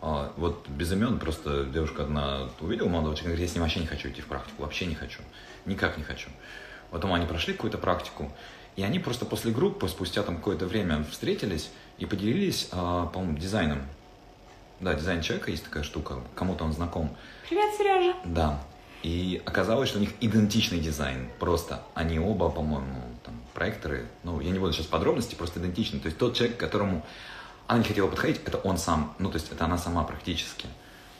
[0.00, 3.80] А, Вот без имен просто девушка одна увидела молодого человека, говорит, я с ним вообще
[3.80, 5.20] не хочу идти в практику, вообще не хочу,
[5.64, 6.28] никак не хочу.
[6.90, 8.30] Потом они прошли какую-то практику,
[8.76, 13.82] и они просто после группы, спустя там какое-то время встретились и поделились, а, по-моему, дизайном.
[14.80, 17.16] Да, дизайн человека есть такая штука, кому-то он знаком.
[17.48, 18.14] Привет, Сережа.
[18.24, 18.60] Да.
[19.02, 21.28] И оказалось, что у них идентичный дизайн.
[21.38, 24.06] Просто они оба, по-моему, там, проекторы.
[24.24, 26.00] Ну, я не буду сейчас подробности, просто идентичны.
[26.00, 27.04] То есть тот человек, к которому
[27.66, 29.14] она не хотела подходить, это он сам.
[29.18, 30.66] Ну, то есть это она сама практически.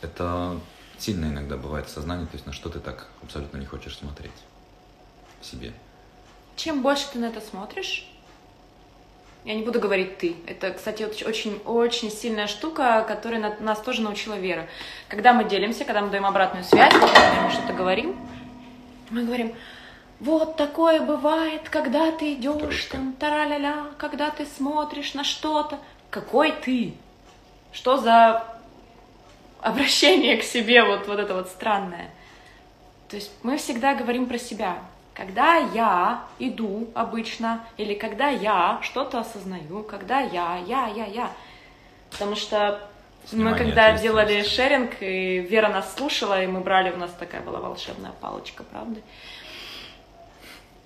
[0.03, 0.59] Это
[0.99, 4.33] сильно иногда бывает сознание, то есть на что ты так абсолютно не хочешь смотреть
[5.41, 5.73] в себе.
[6.57, 8.09] Чем больше ты на это смотришь,
[9.49, 10.37] я не буду говорить ты.
[10.47, 14.69] Это, кстати, очень-очень сильная штука, которой на- нас тоже научила Вера.
[15.09, 18.15] Когда мы делимся, когда мы даем обратную связь, когда мы что-то говорим,
[19.09, 19.55] мы говорим,
[20.21, 25.79] вот такое бывает, когда ты идешь, там, тараля-ля, когда ты смотришь на что-то.
[26.11, 26.93] Какой ты?
[27.73, 28.45] Что за
[29.63, 32.11] обращение к себе вот, вот это вот странное?
[33.09, 34.77] То есть мы всегда говорим про себя.
[35.19, 41.33] Когда я иду обычно, или когда я что-то осознаю, когда я, я, я, я.
[42.13, 42.89] Потому что
[43.33, 47.59] мы когда делали шеринг, и Вера нас слушала, и мы брали, у нас такая была
[47.59, 49.01] волшебная палочка, правда?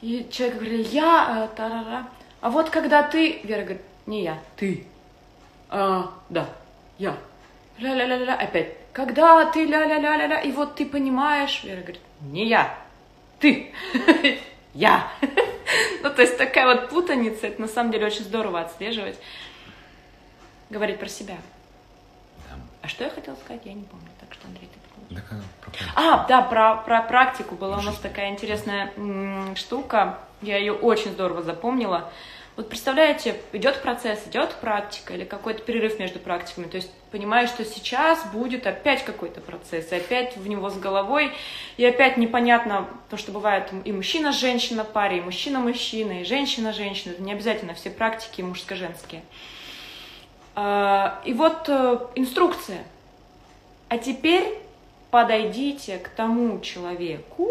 [0.00, 2.06] И человек говорил, я, э, тарара.
[2.40, 4.86] А вот когда ты, Вера говорит, не я, ты.
[5.68, 6.48] А, да,
[6.96, 7.16] я.
[7.76, 8.76] Ля-ля-ля-ля, опять.
[8.94, 12.74] Когда ты ля-ля-ля-ля-ля, и вот ты понимаешь, Вера говорит, не я,
[13.42, 13.70] ты.
[14.74, 15.06] Я.
[16.02, 19.18] Ну, то есть такая вот путаница, это на самом деле очень здорово отслеживать.
[20.68, 21.36] Говорить про себя.
[22.82, 24.08] А что я хотела сказать, я не помню.
[24.20, 25.20] Так что, Андрей, ты да,
[25.94, 30.18] А, да, про, про практику была у нас такая интересная м- штука.
[30.42, 32.10] Я ее очень здорово запомнила.
[32.54, 36.66] Вот представляете, идет процесс, идет практика или какой-то перерыв между практиками.
[36.66, 41.32] То есть понимаешь, что сейчас будет опять какой-то процесс, и опять в него с головой,
[41.78, 47.12] и опять непонятно, то, что бывает и мужчина-женщина паре, и мужчина-мужчина, и женщина-женщина.
[47.12, 49.22] Это не обязательно все практики мужско-женские.
[50.54, 52.84] А, и вот э, инструкция.
[53.88, 54.58] А теперь
[55.10, 57.50] подойдите к тому человеку,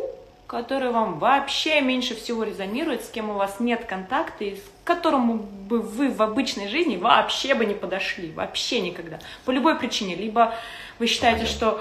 [0.52, 5.36] который вам вообще меньше всего резонирует, с кем у вас нет контакта и с которому
[5.36, 9.22] бы вы в обычной жизни вообще бы не подошли, вообще никогда.
[9.46, 10.14] По любой причине.
[10.14, 10.54] Либо
[11.00, 11.80] вы считаете, что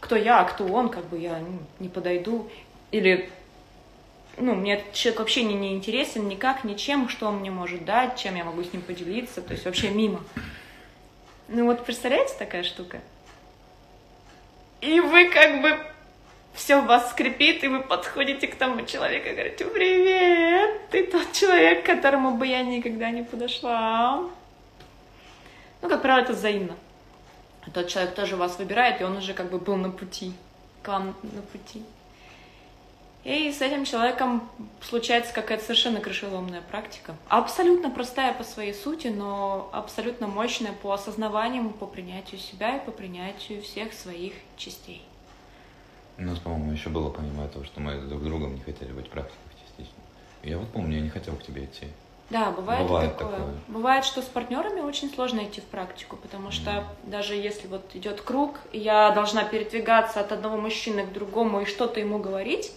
[0.00, 2.50] кто я, а кто он, как бы я ну, не подойду.
[2.90, 3.30] Или
[4.36, 8.18] ну, мне этот человек вообще не, не интересен никак, ничем, что он мне может дать,
[8.18, 10.20] чем я могу с ним поделиться, то есть вообще мимо.
[11.48, 13.00] Ну вот представляете такая штука?
[14.82, 15.78] И вы как бы
[16.58, 21.32] все в вас скрипит, и вы подходите к тому человеку и говорите, привет, ты тот
[21.32, 24.28] человек, к которому бы я никогда не подошла.
[25.80, 26.74] Ну, как правило, это взаимно.
[27.72, 30.32] Тот человек тоже вас выбирает, и он уже как бы был на пути,
[30.82, 31.84] к вам на пути.
[33.22, 34.48] И с этим человеком
[34.80, 37.14] случается какая-то совершенно крышеломная практика.
[37.28, 42.90] Абсолютно простая по своей сути, но абсолютно мощная по осознаванию, по принятию себя и по
[42.90, 45.07] принятию всех своих частей.
[46.18, 49.38] У нас, по-моему, еще было помимо этого, что мы друг другом не хотели быть практикой
[49.64, 50.02] частично.
[50.42, 51.86] Я вот помню, я не хотел к тебе идти.
[52.30, 53.36] Да, бывает, бывает такое.
[53.36, 53.54] такое.
[53.68, 56.84] Бывает, что с партнерами очень сложно идти в практику, потому что mm.
[57.04, 62.00] даже если вот идет круг, я должна передвигаться от одного мужчины к другому и что-то
[62.00, 62.72] ему говорить,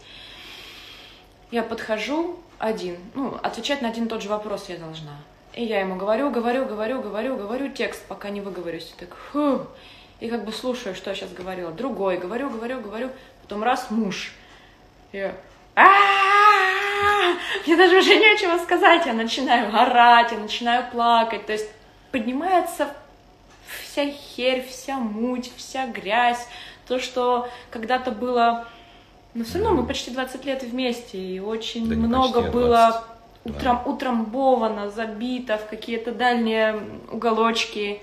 [1.50, 5.18] я подхожу один, ну, отвечать на один и тот же вопрос я должна.
[5.54, 8.94] И я ему говорю, говорю, говорю, говорю, говорю текст, пока не выговорюсь.
[8.96, 9.68] И так, фу,
[10.22, 11.72] и как бы слушаю, что я сейчас говорила.
[11.72, 13.10] Другой, говорю, говорю, говорю,
[13.52, 14.32] потом раз муж.
[15.12, 15.36] Я
[17.68, 21.70] мне даже уже нечего сказать, я начинаю орать, я начинаю плакать, то есть
[22.12, 22.88] поднимается
[23.84, 26.48] вся херь, вся муть, вся грязь,
[26.88, 28.68] то, что когда-то было...
[29.34, 33.04] Но все равно мы почти 20 лет вместе, и очень да много почти, было
[33.44, 38.02] утром, утрамбовано, забито в какие-то дальние уголочки,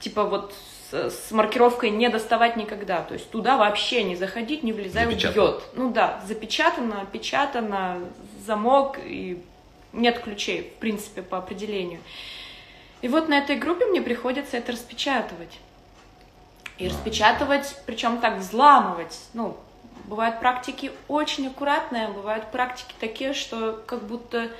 [0.00, 0.54] типа вот
[0.90, 3.02] с, маркировкой не доставать никогда.
[3.02, 5.62] То есть туда вообще не заходить, не влезай, убьет.
[5.74, 7.98] Ну да, запечатано, опечатано,
[8.44, 9.42] замок, и
[9.92, 12.00] нет ключей, в принципе, по определению.
[13.02, 15.58] И вот на этой группе мне приходится это распечатывать.
[16.78, 19.18] И распечатывать, причем так взламывать.
[19.32, 19.56] Ну,
[20.04, 24.50] бывают практики очень аккуратные, бывают практики такие, что как будто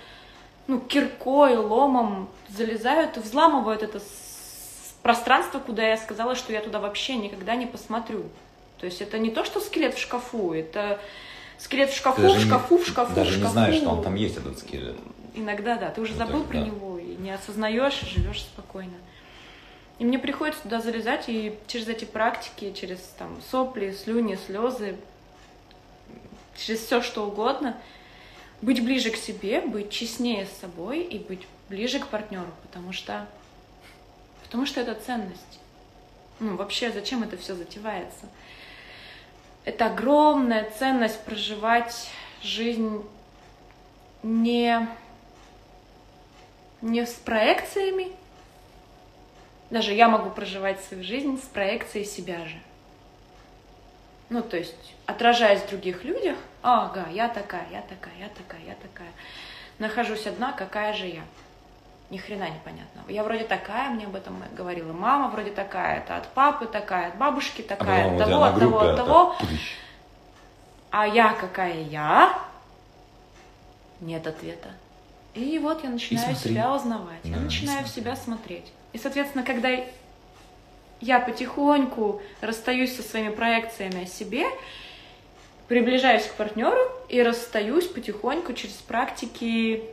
[0.67, 4.01] ну, киркой, ломом залезают и взламывают это
[5.07, 8.25] пространство, куда я сказала, что я туда вообще никогда не посмотрю.
[8.81, 10.99] То есть это не то, что скелет в шкафу, это
[11.59, 13.47] скелет в шкафу, в шкафу, в шкафу, даже в шкафу.
[13.47, 14.97] не знаешь, что он там есть, этот скелет.
[15.37, 15.90] Иногда, да.
[15.90, 16.66] Ты уже забыл так, про да.
[16.66, 18.97] него и не осознаешь, живешь спокойно.
[20.01, 24.97] И мне приходится туда залезать, и через эти практики, через там сопли, слюни, слезы,
[26.59, 27.77] через все что угодно,
[28.61, 33.29] быть ближе к себе, быть честнее с собой и быть ближе к партнеру, потому что
[34.57, 35.61] Потому что это ценность.
[36.40, 38.25] Ну, вообще, зачем это все затевается?
[39.66, 42.09] Это огромная ценность проживать
[42.40, 43.05] жизнь
[44.23, 44.88] не,
[46.81, 48.12] не с проекциями.
[49.69, 52.59] Даже я могу проживать свою жизнь с проекцией себя же.
[54.31, 58.75] Ну, то есть, отражаясь в других людях, ага, я такая, я такая, я такая, я
[58.77, 59.12] такая.
[59.79, 61.25] Нахожусь одна, какая же я
[62.11, 63.09] ни хрена непонятного.
[63.09, 67.16] Я вроде такая, мне об этом говорила мама, вроде такая, это от папы такая, от
[67.16, 69.37] бабушки такая, а от того, от того, от того.
[70.90, 72.38] А я какая я?
[74.01, 74.71] Нет ответа.
[75.35, 78.73] И вот я начинаю себя узнавать, да, я начинаю в себя смотреть.
[78.92, 79.69] И, соответственно, когда
[81.01, 84.47] я потихоньку расстаюсь со своими проекциями о себе,
[85.69, 89.85] приближаюсь к партнеру и расстаюсь потихоньку через практики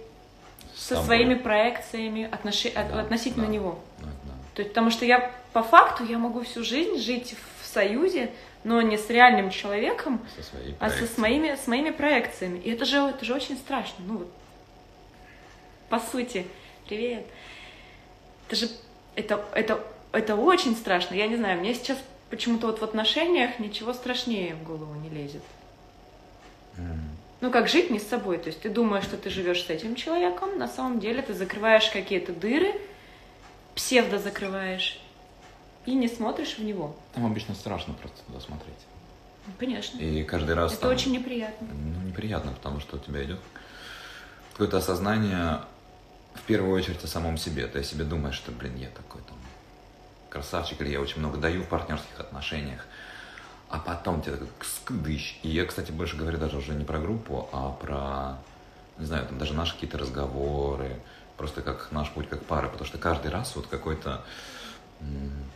[0.76, 3.52] со своими проекциями отноши- от- Да, относительно да.
[3.52, 3.80] него.
[4.00, 4.32] Да, да.
[4.56, 8.32] То есть, потому что я по факту я могу всю жизнь жить в союзе,
[8.64, 10.42] но не с реальным человеком, Со
[10.80, 11.22] а со, с, проекцией.
[11.22, 12.60] моими, с моими проекциями.
[12.60, 14.04] И это же, это же очень страшно.
[14.08, 14.32] Ну вот,
[15.90, 16.46] по сути,
[16.88, 17.26] привет.
[18.48, 18.70] Это же,
[19.16, 21.16] это, это, это очень страшно.
[21.16, 21.98] Я не знаю, мне сейчас
[22.30, 25.44] почему-то вот в отношениях ничего страшнее в голову не лезет.
[26.78, 27.10] М.
[27.44, 28.38] Ну, как жить не с собой.
[28.38, 31.90] То есть ты думаешь, что ты живешь с этим человеком, на самом деле ты закрываешь
[31.90, 32.74] какие-то дыры,
[33.76, 34.98] псевдо закрываешь,
[35.86, 36.96] и не смотришь в него.
[37.14, 38.78] Там обычно страшно просто туда смотреть.
[39.46, 40.00] Ну, Конечно.
[40.00, 41.68] И каждый раз Это там, очень неприятно.
[41.70, 43.42] ну, неприятно, потому что у тебя идет
[44.54, 45.60] какое-то осознание
[46.36, 47.68] в первую очередь о самом себе.
[47.68, 49.38] Ты о себе думаешь, что, блин, я такой там
[50.30, 52.86] красавчик, или я очень много даю в партнерских отношениях.
[53.74, 55.40] А потом тебе такой скдыщ.
[55.42, 58.38] И я, кстати, больше говорю даже уже не про группу, а про,
[59.00, 61.00] не знаю, там даже наши какие-то разговоры,
[61.38, 62.68] просто как наш путь как пары.
[62.68, 64.24] Потому что каждый раз вот какой-то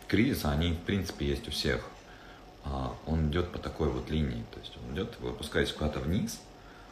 [0.08, 1.84] кризис, а они, в принципе, есть у всех.
[2.64, 4.44] А, он идет по такой вот линии.
[4.52, 6.40] То есть он идет, вы опускаетесь куда-то вниз,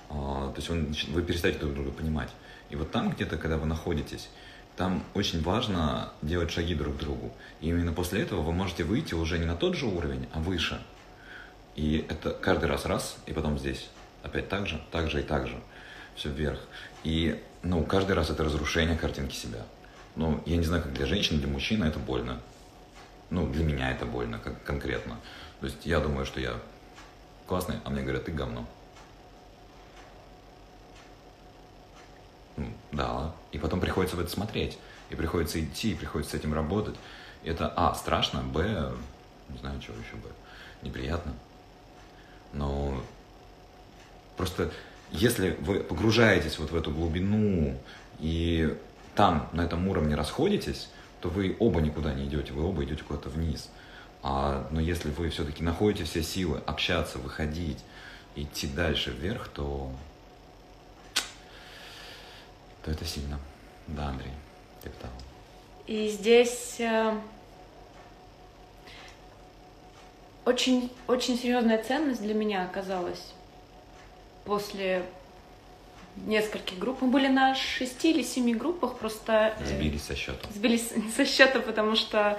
[0.08, 2.30] а, то есть он, вы перестаете друг друга понимать.
[2.70, 4.28] И вот там где-то, когда вы находитесь,
[4.76, 7.32] там очень важно делать шаги друг к другу.
[7.60, 10.80] И именно после этого вы можете выйти уже не на тот же уровень, а выше.
[11.76, 13.88] И это каждый раз раз, и потом здесь.
[14.22, 15.60] Опять так же, так же и так же.
[16.16, 16.58] Все вверх.
[17.04, 19.64] И, ну, каждый раз это разрушение картинки себя.
[20.16, 22.40] Ну, я не знаю, как для женщин, для мужчины это больно.
[23.28, 25.20] Ну, для меня это больно как конкретно.
[25.60, 26.54] То есть я думаю, что я
[27.46, 28.66] классный, а мне говорят, ты говно.
[32.56, 33.34] Ну, да.
[33.52, 34.78] И потом приходится в это смотреть.
[35.10, 36.96] И приходится идти, и приходится с этим работать.
[37.44, 38.92] Это, а, страшно, б,
[39.50, 40.28] не знаю, чего еще, б,
[40.82, 41.34] неприятно.
[42.57, 43.03] Но
[44.37, 44.71] просто
[45.12, 47.79] если вы погружаетесь вот в эту глубину
[48.19, 48.77] и
[49.14, 50.88] там, на этом уровне расходитесь,
[51.21, 53.71] то вы оба никуда не идете, вы оба идете куда-то вниз.
[54.23, 57.79] А, но если вы все-таки находите все силы общаться, выходить,
[58.35, 59.90] идти дальше вверх, то,
[62.85, 63.38] то это сильно.
[63.87, 64.33] Да, Андрей,
[64.83, 65.11] ты питал.
[65.87, 67.16] И здесь э,
[70.46, 73.32] очень, очень серьезная ценность для меня оказалась
[74.44, 75.02] после
[76.24, 77.02] нескольких групп.
[77.02, 80.48] Мы были на шести или семи группах, просто э, Сбились со счета.
[80.54, 82.38] сбились со счета, потому что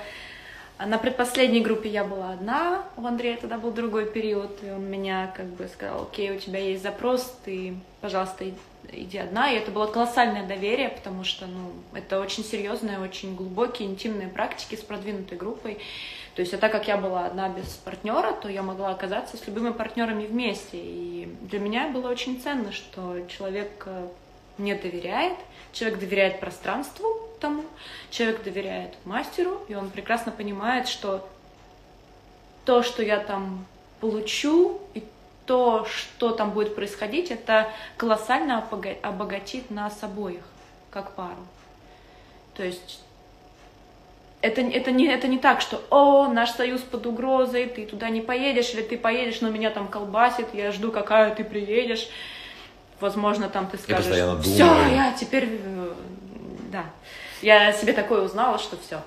[0.79, 5.33] на предпоследней группе я была одна, у Андрея тогда был другой период, и он меня
[5.35, 8.45] как бы сказал, окей, у тебя есть запрос, ты, пожалуйста,
[8.91, 9.51] иди одна.
[9.51, 14.75] И это было колоссальное доверие, потому что, ну, это очень серьезные, очень глубокие, интимные практики
[14.75, 15.79] с продвинутой группой.
[16.37, 19.47] То есть, а так как я была одна без партнера, то я могла оказаться с
[19.47, 20.77] любыми партнерами вместе.
[20.77, 24.07] И для меня было очень ценно, что человек э,
[24.59, 25.33] мне доверяет,
[25.71, 27.07] человек доверяет пространству
[27.39, 27.63] тому,
[28.11, 31.27] человек доверяет мастеру, и он прекрасно понимает, что
[32.65, 33.65] то, что я там
[33.99, 35.03] получу, и
[35.47, 40.43] то, что там будет происходить, это колоссально обога- обогатит нас обоих,
[40.91, 41.47] как пару.
[42.53, 43.01] То есть
[44.41, 48.21] это, это, не, это не так, что «О, наш союз под угрозой, ты туда не
[48.21, 52.07] поедешь, или ты поедешь, но меня там колбасит, я жду, какая ты приедешь».
[52.99, 54.05] Возможно, там ты скажешь
[54.43, 54.95] «Все, думаю».
[54.95, 55.93] я теперь...» э,
[56.71, 56.85] Да,
[57.41, 59.01] я себе такое узнала, что все.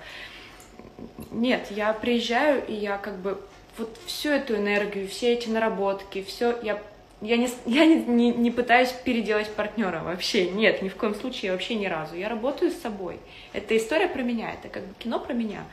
[1.30, 3.40] Нет, я приезжаю, и я как бы
[3.78, 6.80] вот всю эту энергию, все эти наработки, все, я,
[7.20, 11.52] я, не, я не, не, не пытаюсь переделать партнера вообще, нет, ни в коем случае,
[11.52, 12.16] вообще ни разу.
[12.16, 13.18] Я работаю с собой.
[13.52, 15.64] Это история про меня, это как бы кино про меня.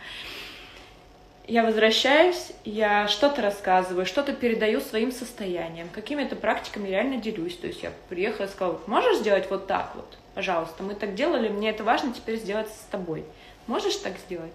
[1.48, 7.56] Я возвращаюсь, я что-то рассказываю, что-то передаю своим состоянием, какими-то практиками реально делюсь.
[7.56, 11.48] То есть я приехала и сказала, можешь сделать вот так вот, пожалуйста, мы так делали,
[11.48, 13.24] мне это важно теперь сделать с тобой.
[13.66, 14.52] Можешь так сделать?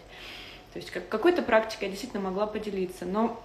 [0.74, 3.42] То есть как, какой-то практикой я действительно могла поделиться, но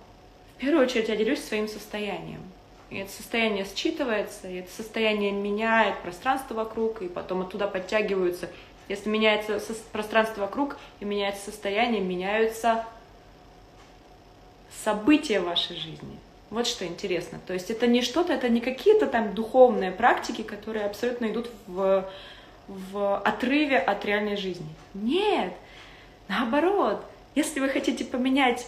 [0.57, 2.41] в первую очередь я делюсь своим состоянием.
[2.89, 8.49] И это состояние считывается, и это состояние меняет пространство вокруг, и потом оттуда подтягиваются.
[8.87, 9.59] Если меняется
[9.91, 12.85] пространство вокруг и меняется состояние, меняются
[14.83, 16.17] события вашей жизни.
[16.49, 17.39] Вот что интересно.
[17.45, 22.09] То есть это не что-то, это не какие-то там духовные практики, которые абсолютно идут в,
[22.67, 24.69] в отрыве от реальной жизни.
[24.93, 25.53] Нет,
[26.29, 27.03] наоборот.
[27.35, 28.65] Если вы хотите поменять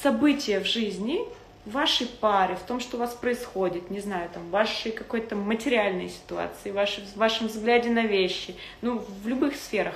[0.00, 1.20] события в жизни,
[1.64, 5.36] в вашей паре, в том, что у вас происходит, не знаю, там, в вашей какой-то
[5.36, 9.94] материальной ситуации, в в вашем взгляде на вещи, ну, в любых сферах,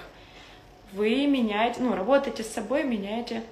[0.93, 3.43] вы меняете, ну, работаете с собой, меняете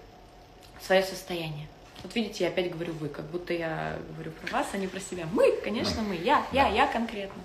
[0.80, 1.66] свое состояние.
[2.02, 5.00] Вот видите, я опять говорю вы, как будто я говорю про вас, а не про
[5.00, 5.26] себя.
[5.32, 7.42] Мы, конечно, мы, я, я, я конкретно.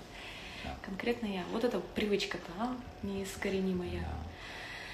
[0.82, 1.42] Конкретно я.
[1.52, 4.06] Вот эта привычка-то, а, неискоренимая.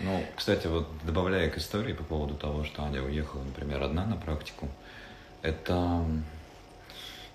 [0.00, 4.16] Ну, кстати, вот добавляя к истории по поводу того, что Аня уехала, например, одна на
[4.16, 4.68] практику,
[5.46, 6.04] это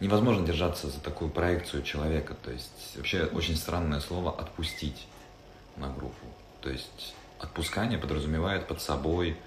[0.02, 2.36] невозможно держаться за такую проекцию человека.
[2.44, 5.08] То есть вообще очень странное слово «отпустить»
[5.78, 6.26] на группу.
[6.62, 9.38] То есть отпускание подразумевает под собой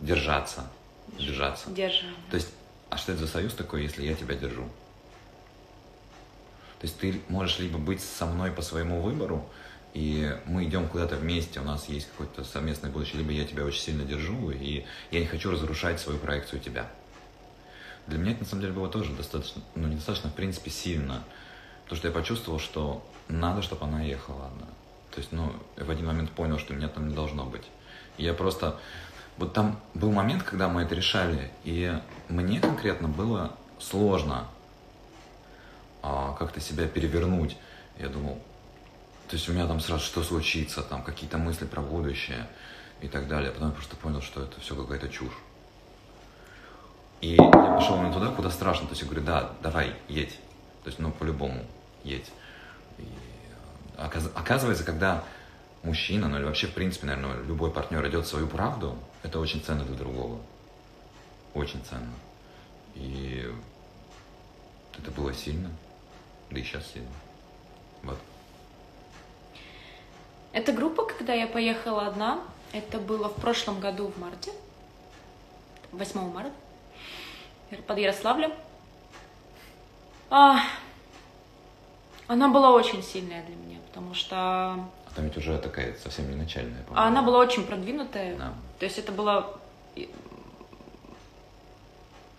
[0.00, 0.70] держаться,
[1.18, 1.70] держаться.
[1.70, 2.10] Держим.
[2.30, 2.48] То есть,
[2.90, 4.64] а что это за союз такой, если я тебя держу?
[6.80, 9.48] То есть ты можешь либо быть со мной по своему выбору,
[9.94, 13.80] и мы идем куда-то вместе, у нас есть какое-то совместное будущее, либо я тебя очень
[13.80, 16.90] сильно держу, и я не хочу разрушать свою проекцию тебя.
[18.06, 21.22] Для меня это на самом деле было тоже достаточно, ну недостаточно, в принципе, сильно,
[21.84, 24.66] потому что я почувствовал, что надо, чтобы она ехала одна.
[25.12, 27.64] То есть, ну, в один момент понял, что меня там не должно быть.
[28.16, 28.78] И я просто...
[29.38, 31.98] Вот там был момент, когда мы это решали, и
[32.28, 34.46] мне конкретно было сложно
[36.02, 37.56] а, как-то себя перевернуть.
[37.98, 38.38] Я думал,
[39.28, 42.46] то есть у меня там сразу что случится, там какие-то мысли про будущее
[43.00, 43.50] и так далее.
[43.50, 45.32] Потом я просто понял, что это все какая-то чушь.
[47.22, 48.86] И я пошел именно туда, куда страшно.
[48.86, 50.34] То есть я говорю, да, давай, едь.
[50.82, 51.64] То есть, ну, по-любому,
[52.02, 52.30] едь.
[52.98, 53.06] И
[53.96, 55.22] оказывается, когда
[55.84, 59.84] мужчина, ну или вообще, в принципе, наверное, любой партнер идет свою правду, это очень ценно
[59.84, 60.40] для другого.
[61.54, 62.12] Очень ценно.
[62.96, 63.48] И
[64.98, 65.70] это было сильно.
[66.50, 67.08] Да и сейчас сильно.
[68.02, 68.18] Вот.
[70.52, 72.40] Эта группа, когда я поехала одна,
[72.72, 74.50] это было в прошлом году в марте,
[75.92, 76.50] 8 марта,
[77.86, 78.52] под Ярославлем.
[80.30, 80.60] А,
[82.26, 84.36] она была очень сильная для меня, потому что...
[84.36, 87.06] А там ведь уже такая совсем не начальная, по-моему.
[87.06, 88.36] Она была очень продвинутая.
[88.36, 88.54] Да.
[88.78, 89.58] То есть это было...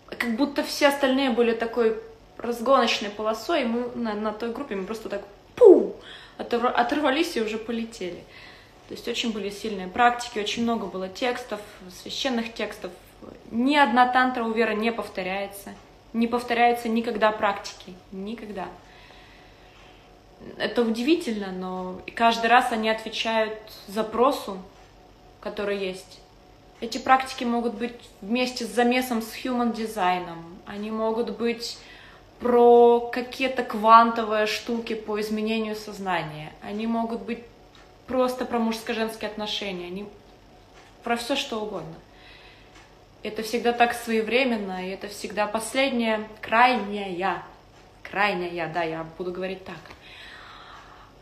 [0.08, 2.00] Как будто все остальные были такой
[2.38, 5.22] разгоночной полосой, и мы на, на той группе мы просто так
[5.54, 5.96] пу
[6.36, 8.24] оторвались и уже полетели.
[8.88, 11.60] То есть очень были сильные практики, очень много было текстов,
[12.02, 12.90] священных текстов.
[13.50, 15.74] Ни одна тантра у Веры не повторяется.
[16.12, 17.94] Не повторяются никогда практики.
[18.12, 18.66] Никогда.
[20.58, 23.58] Это удивительно, но каждый раз они отвечают
[23.88, 24.58] запросу,
[25.40, 26.20] который есть.
[26.80, 30.58] Эти практики могут быть вместе с замесом с human дизайном.
[30.66, 31.78] Они могут быть
[32.40, 36.52] про какие-то квантовые штуки по изменению сознания.
[36.62, 37.42] Они могут быть
[38.06, 39.86] просто про мужско-женские отношения.
[39.86, 40.06] Они
[41.02, 41.94] про все что угодно.
[43.24, 47.42] Это всегда так своевременно, и это всегда последняя, крайняя,
[48.02, 49.78] крайняя, да, я буду говорить так.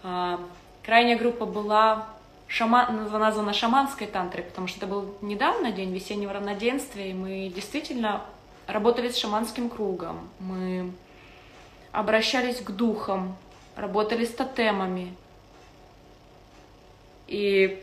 [0.02, 0.40] А,
[0.82, 2.08] крайняя группа была
[2.48, 8.22] шаман, названа шаманской тантрой, потому что это был недавно день весеннего равноденствия, и мы действительно
[8.66, 10.28] работали с шаманским кругом.
[10.40, 10.90] Мы
[11.92, 13.36] обращались к духам,
[13.76, 15.14] работали с тотемами.
[17.28, 17.80] И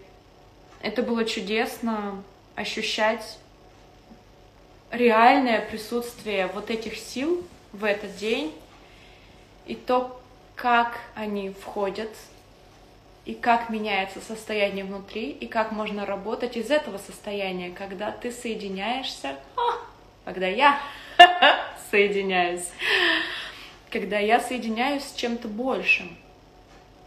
[0.82, 2.22] это было чудесно
[2.56, 3.40] ощущать
[4.92, 8.54] реальное присутствие вот этих сил в этот день
[9.66, 10.20] и то,
[10.56, 12.10] как они входят,
[13.26, 19.36] и как меняется состояние внутри, и как можно работать из этого состояния, когда ты соединяешься,
[20.26, 20.80] когда я
[21.92, 22.68] соединяюсь
[23.90, 26.16] когда я соединяюсь с чем-то большим.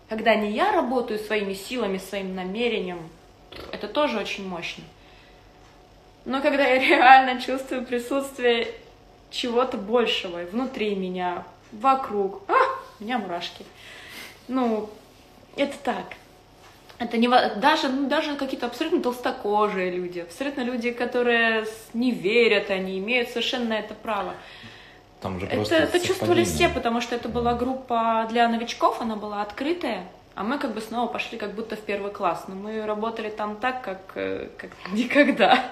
[0.09, 3.09] Когда не я работаю своими силами, своим намерением,
[3.70, 4.85] это тоже очень мощно.
[6.25, 8.68] Но когда я реально чувствую присутствие
[9.31, 12.55] чего-то большего внутри меня, вокруг, а,
[13.01, 13.64] у меня мурашки.
[14.49, 14.91] Ну,
[15.57, 16.05] это так.
[16.99, 22.99] Это не даже, ну, даже какие-то абсолютно толстокожие люди, абсолютно люди, которые не верят, они
[22.99, 24.35] имеют совершенно это право.
[25.20, 29.43] Там же это, это чувствовали все, потому что это была группа для новичков, она была
[29.43, 30.05] открытая,
[30.35, 32.45] а мы как бы снова пошли как будто в первый класс.
[32.49, 35.70] Но мы работали там так, как, э, как никогда.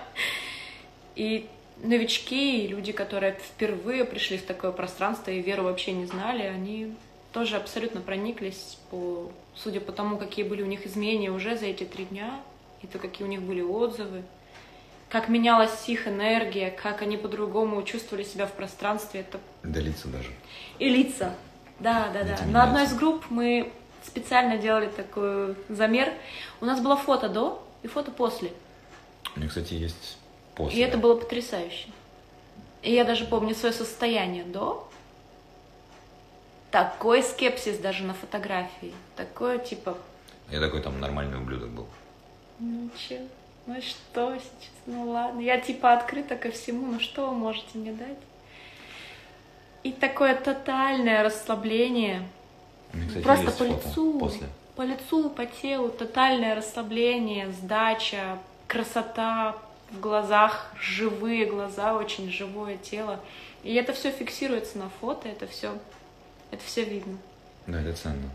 [1.16, 1.48] И
[1.82, 6.94] новички, и люди, которые впервые пришли в такое пространство и веру вообще не знали, они
[7.32, 11.84] тоже абсолютно прониклись, по, судя по тому, какие были у них изменения уже за эти
[11.84, 12.40] три дня,
[12.82, 14.22] и то, какие у них были отзывы
[15.10, 19.20] как менялась их энергия, как они по-другому чувствовали себя в пространстве.
[19.20, 19.38] Это...
[19.64, 20.30] Да лица даже.
[20.78, 21.34] И лица,
[21.80, 22.46] да, да, да.
[22.46, 23.72] На одной из групп мы
[24.04, 26.12] специально делали такой замер.
[26.60, 28.52] У нас было фото до и фото после.
[29.36, 30.18] У меня, кстати, есть
[30.54, 30.78] после.
[30.78, 31.88] И это было потрясающе.
[32.82, 34.88] И я даже помню свое состояние до.
[36.70, 38.94] Такой скепсис даже на фотографии.
[39.16, 39.98] Такое типа...
[40.50, 41.86] Я такой там нормальный ублюдок был.
[42.60, 43.26] Ну, че?
[43.66, 44.72] Ну что сейчас?
[44.86, 48.18] Ну ладно, я типа открыта ко всему, ну что вы можете мне дать?
[49.82, 52.28] И такое тотальное расслабление.
[52.92, 54.46] Мне, кстати, Просто по лицу, После.
[54.76, 59.56] по лицу, по телу, тотальное расслабление, сдача, красота
[59.90, 63.20] в глазах, живые глаза, очень живое тело.
[63.62, 65.76] И это все фиксируется на фото, это все,
[66.50, 67.18] это все видно.
[67.66, 68.30] Да, это ценно.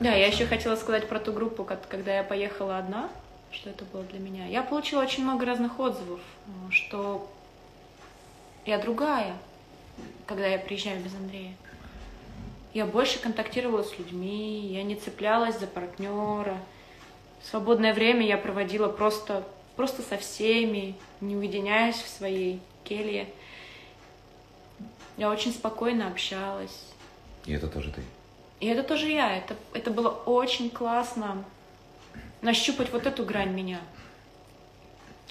[0.00, 3.08] Да, Это я еще хотела сказать про ту группу, когда я поехала одна,
[3.50, 4.46] что это было для меня.
[4.46, 7.28] Я получила очень много разных отзывов, э, что
[8.64, 9.34] я другая,
[10.26, 11.52] когда я приезжаю без Андрея.
[12.78, 16.56] Я больше контактировала с людьми, я не цеплялась за партнера.
[17.42, 23.28] Свободное время я проводила просто, просто со всеми, не уединяясь в своей келье.
[25.16, 26.84] Я очень спокойно общалась.
[27.46, 28.00] И это тоже ты.
[28.60, 29.36] И это тоже я.
[29.36, 31.44] Это, это было очень классно
[32.42, 33.80] нащупать вот эту грань меня.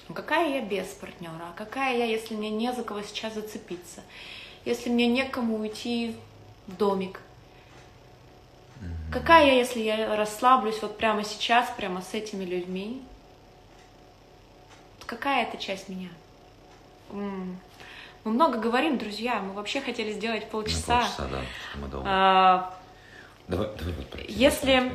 [0.06, 1.48] Ну, Какая я без партнера?
[1.48, 4.02] А какая я, если мне не за кого сейчас зацепиться?
[4.66, 6.14] Если мне некому уйти
[6.66, 7.22] в домик?
[9.12, 13.02] Какая я, если я расслаблюсь вот прямо сейчас, прямо с этими людьми?
[15.06, 16.10] Какая это часть меня?
[17.10, 17.56] Мы
[18.24, 19.40] много говорим, друзья.
[19.40, 21.00] Мы вообще хотели сделать На полчаса.
[21.00, 21.38] полчаса, да,
[21.80, 22.06] мы долго.
[22.10, 22.74] А,
[23.48, 24.92] Давай, давай вот про если-.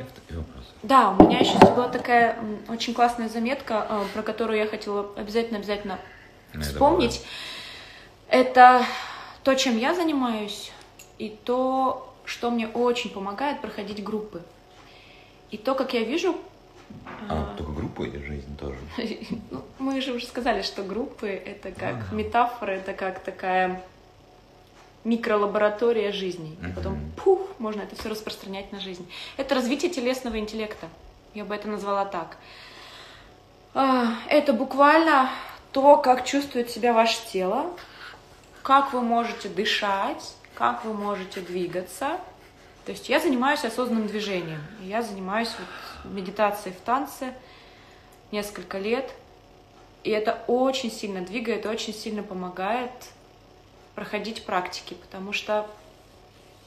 [0.84, 5.98] Да, у меня еще была такая очень классная заметка, э, про которую я хотела обязательно-обязательно
[6.52, 7.24] Ну, вспомнить.
[8.28, 8.84] Это
[9.42, 10.70] то, чем я занимаюсь,
[11.18, 14.42] и то, что мне очень помогает проходить группы.
[15.50, 16.36] И то, как я вижу...
[17.28, 18.78] А, э, только группу или жизнь тоже?
[19.50, 22.14] ну, мы же уже сказали, что группы это как Ага.
[22.14, 23.82] метафора, это как такая
[25.04, 26.56] микролаборатория жизни.
[26.66, 29.06] И потом пух, можно это все распространять на жизнь.
[29.36, 30.88] Это развитие телесного интеллекта.
[31.34, 32.38] Я бы это назвала так.
[33.74, 35.30] А, Это буквально
[35.72, 37.66] то, как чувствует себя ваше тело,
[38.62, 42.18] как вы можете дышать, как вы можете двигаться.
[42.86, 44.60] То есть я занимаюсь осознанным движением.
[44.82, 47.34] Я занимаюсь вот медитацией в танце
[48.30, 49.10] несколько лет.
[50.02, 52.90] И это очень сильно двигает, очень сильно помогает
[53.94, 55.66] проходить практики, потому что,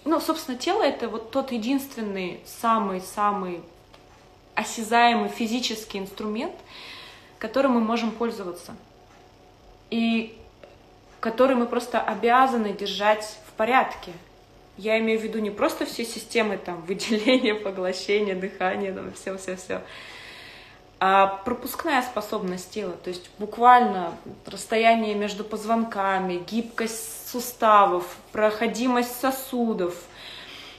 [0.06, 3.62] ну, собственно, тело это вот тот единственный, самый-самый
[4.56, 6.56] осязаемый физический инструмент,
[7.38, 8.76] которым мы можем пользоваться.
[9.92, 10.36] И
[11.20, 14.12] который мы просто обязаны держать порядке.
[14.78, 19.82] Я имею в виду не просто все системы там выделения, поглощения, дыхания, там все-все-все,
[21.00, 29.96] а пропускная способность тела, то есть буквально расстояние между позвонками, гибкость суставов, проходимость сосудов,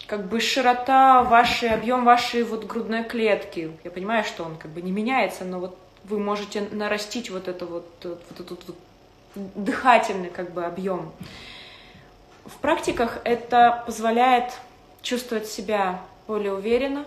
[0.09, 3.71] как бы широта вашей, объем вашей вот грудной клетки.
[3.85, 7.67] Я понимаю, что он как бы не меняется, но вот вы можете нарастить вот это
[7.67, 8.77] вот, вот этот вот
[9.35, 11.13] дыхательный как бы объем.
[12.49, 14.53] В практиках это позволяет
[15.03, 17.05] чувствовать себя более уверенно,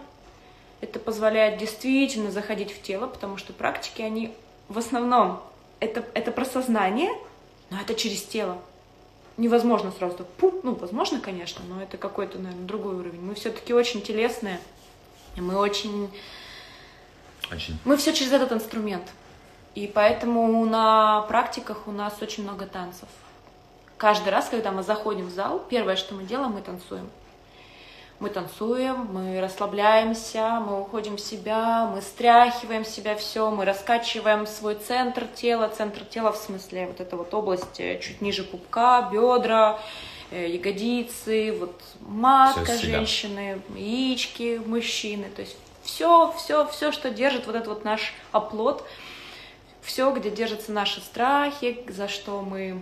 [0.81, 4.33] это позволяет действительно заходить в тело, потому что практики, они
[4.69, 5.41] в основном,
[5.79, 7.11] это, это про сознание,
[7.71, 8.59] но это через тело.
[9.37, 13.21] Невозможно сразу так, пум, ну, возможно, конечно, но это какой-то, наверное, другой уровень.
[13.21, 14.59] Мы все-таки очень телесные,
[15.37, 16.11] мы очень
[17.51, 17.79] Очень.
[17.83, 19.09] мы все через этот инструмент.
[19.73, 23.07] И поэтому на практиках у нас очень много танцев.
[24.01, 27.07] Каждый раз, когда мы заходим в зал, первое, что мы делаем, мы танцуем.
[28.19, 34.73] Мы танцуем, мы расслабляемся, мы уходим в себя, мы стряхиваем себя все, мы раскачиваем свой
[34.73, 39.79] центр тела, центр тела в смысле вот эта вот область э, чуть ниже пупка, бедра,
[40.31, 47.55] э, ягодицы, вот матка женщины, яички мужчины, то есть все, все, все, что держит вот
[47.55, 48.83] этот вот наш оплот,
[49.83, 52.81] все, где держатся наши страхи, за что мы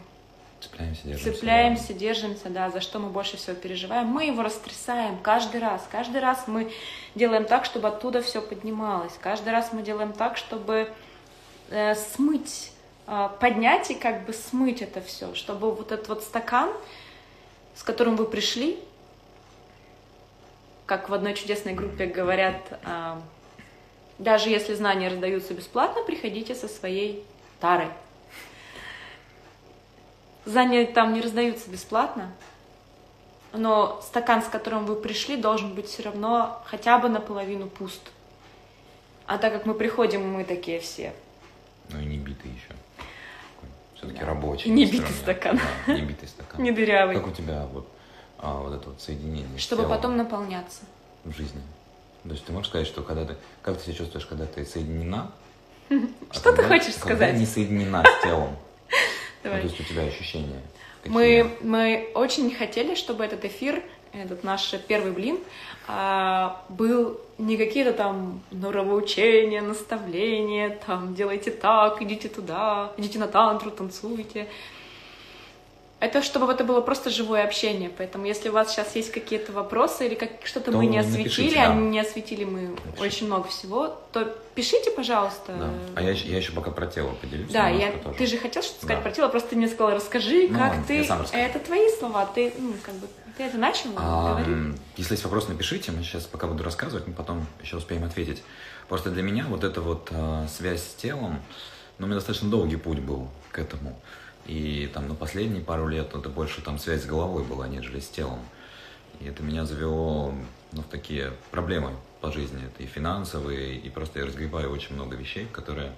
[0.61, 1.33] Цепляемся, держимся.
[1.33, 5.87] цепляемся, держимся, да, за что мы больше всего переживаем, мы его растрясаем каждый раз.
[5.89, 6.71] Каждый раз мы
[7.15, 9.13] делаем так, чтобы оттуда все поднималось.
[9.21, 10.91] Каждый раз мы делаем так, чтобы
[11.69, 12.71] э, смыть,
[13.07, 16.69] э, поднять и как бы смыть это все, чтобы вот этот вот стакан,
[17.75, 18.79] с которым вы пришли,
[20.85, 23.19] как в одной чудесной группе говорят, э,
[24.17, 27.23] даже если знания раздаются бесплатно, приходите со своей
[27.61, 27.87] тарой.
[30.45, 32.31] Знания там не раздаются бесплатно,
[33.53, 38.01] но стакан, с которым вы пришли, должен быть все равно хотя бы наполовину пуст.
[39.25, 41.13] А так как мы приходим, мы такие все.
[41.89, 42.73] Ну и не битый еще.
[43.95, 44.27] Все-таки Да.
[44.27, 44.69] рабочий.
[44.69, 45.59] Не битый стакан.
[45.87, 46.61] Да, не битый стакан.
[46.63, 47.15] Не дырявый.
[47.15, 47.87] Как у тебя вот,
[48.37, 50.81] а, вот это вот соединение Чтобы телом потом наполняться.
[51.25, 51.61] в жизни?
[52.23, 53.35] То есть ты можешь сказать, что когда ты...
[53.61, 55.31] Как ты себя чувствуешь, когда ты соединена
[56.31, 57.35] Что ты хочешь сказать?
[57.35, 58.55] не соединена с телом.
[59.43, 59.61] Ну, Давай.
[59.61, 60.61] то есть у тебя ощущения.
[61.01, 61.13] какие?
[61.13, 63.81] Мы, мы очень хотели, чтобы этот эфир,
[64.11, 65.39] этот наш первый блин,
[65.87, 73.71] а, был не какие-то там норовоучения, наставления, там делайте так, идите туда, идите на тантру,
[73.71, 74.47] танцуйте.
[75.99, 77.89] Это чтобы это было просто живое общение.
[77.97, 81.27] Поэтому, если у вас сейчас есть какие-то вопросы или как, что-то То мы не напишите,
[81.29, 81.71] осветили, да.
[81.71, 84.23] а не осветили мы очень много всего, то
[84.55, 85.53] пишите, пожалуйста.
[85.57, 85.69] Да.
[85.95, 87.51] А я, я еще пока про тело поделюсь.
[87.51, 88.17] Да, я, тоже.
[88.17, 89.03] ты же хотел что-то сказать Да.
[89.03, 90.97] про тело, просто ты мне сказала, расскажи, Ну, как ладно, ты...
[90.99, 91.43] я сам расскажу.
[91.43, 94.53] Это твои слова, ты, ну, как бы, ты это начал, А, говори.
[94.53, 95.91] м, Если есть вопрос, напишите.
[95.91, 98.41] Мы сейчас пока буду рассказывать, мы потом еще успеем ответить.
[98.87, 101.41] Просто для меня вот эта вот а, связь с телом,
[101.97, 103.99] ну, у меня достаточно долгий путь был к этому.
[104.49, 108.09] И там на последние пару лет это больше там связь с головой была, нежели с
[108.09, 108.39] телом.
[109.19, 110.33] И это меня завело
[110.71, 112.59] ну, в такие проблемы по жизни.
[112.65, 115.91] Это и финансовые, и просто я разгребаю очень много вещей, которые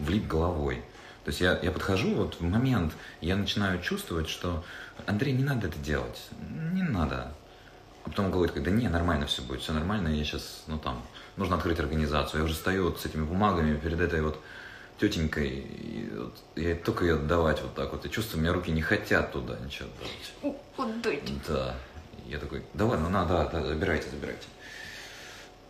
[0.00, 0.82] влип головой.
[1.24, 4.64] То есть я, я подхожу вот в момент, я начинаю чувствовать, что
[5.06, 6.28] Андрей, не надо это делать,
[6.72, 7.32] не надо.
[8.04, 11.00] А потом говорит, когда не, нормально все будет, все нормально, я сейчас, ну там,
[11.36, 12.40] нужно открыть организацию.
[12.40, 14.42] Я уже стою вот с этими бумагами перед этой вот
[14.98, 18.06] тетенькой, и вот я только ее отдавать вот так вот.
[18.06, 20.56] И чувствую, у меня руки не хотят туда ничего отдавать.
[20.76, 21.46] Удуть.
[21.48, 21.76] Да.
[22.26, 24.46] Я такой, да ладно, ну, да, да, забирайте, забирайте.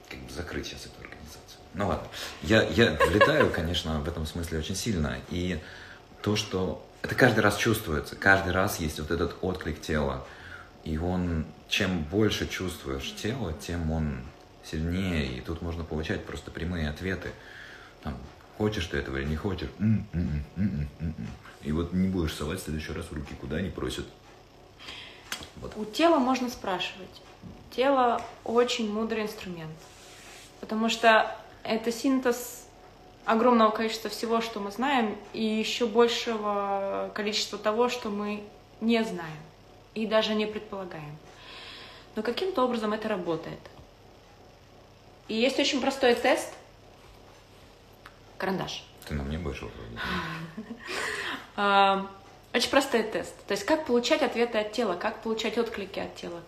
[0.09, 1.61] Как бы закрыть сейчас эту организацию.
[1.75, 2.07] Ну ладно.
[2.43, 5.19] Я, я влетаю, конечно, в этом смысле очень сильно.
[5.31, 5.59] И
[6.23, 6.87] то, что...
[7.03, 8.15] Это каждый раз чувствуется.
[8.15, 10.25] Каждый раз есть вот этот отклик тела.
[10.85, 14.23] И он, чем больше чувствуешь тело, тем он
[14.63, 15.27] сильнее.
[15.39, 17.31] И тут можно получать просто прямые ответы.
[18.05, 18.17] Там,
[18.63, 19.69] хочешь ты этого или не хочешь.
[19.81, 21.27] М, м, м, м, м, м.
[21.63, 24.07] И вот не будешь совать в следующий раз руки куда они просят.
[25.57, 25.73] Вот.
[25.77, 27.23] У тела можно спрашивать.
[27.75, 29.77] Тело очень мудрый инструмент,
[30.61, 32.67] потому что это синтез
[33.25, 38.45] огромного количества всего, что мы знаем, и еще большего количества того, что мы
[38.81, 39.43] не знаем
[39.95, 41.17] и даже не предполагаем.
[42.15, 43.59] Но каким-то образом это работает.
[45.27, 46.53] И есть очень простой тест.
[48.43, 48.83] Карандаш.
[49.07, 50.01] Ты на мне больше вроде.
[51.55, 52.09] А,
[52.53, 53.37] Очень простой тест.
[53.47, 56.41] То есть как получать ответы от тела, как получать отклики от тела.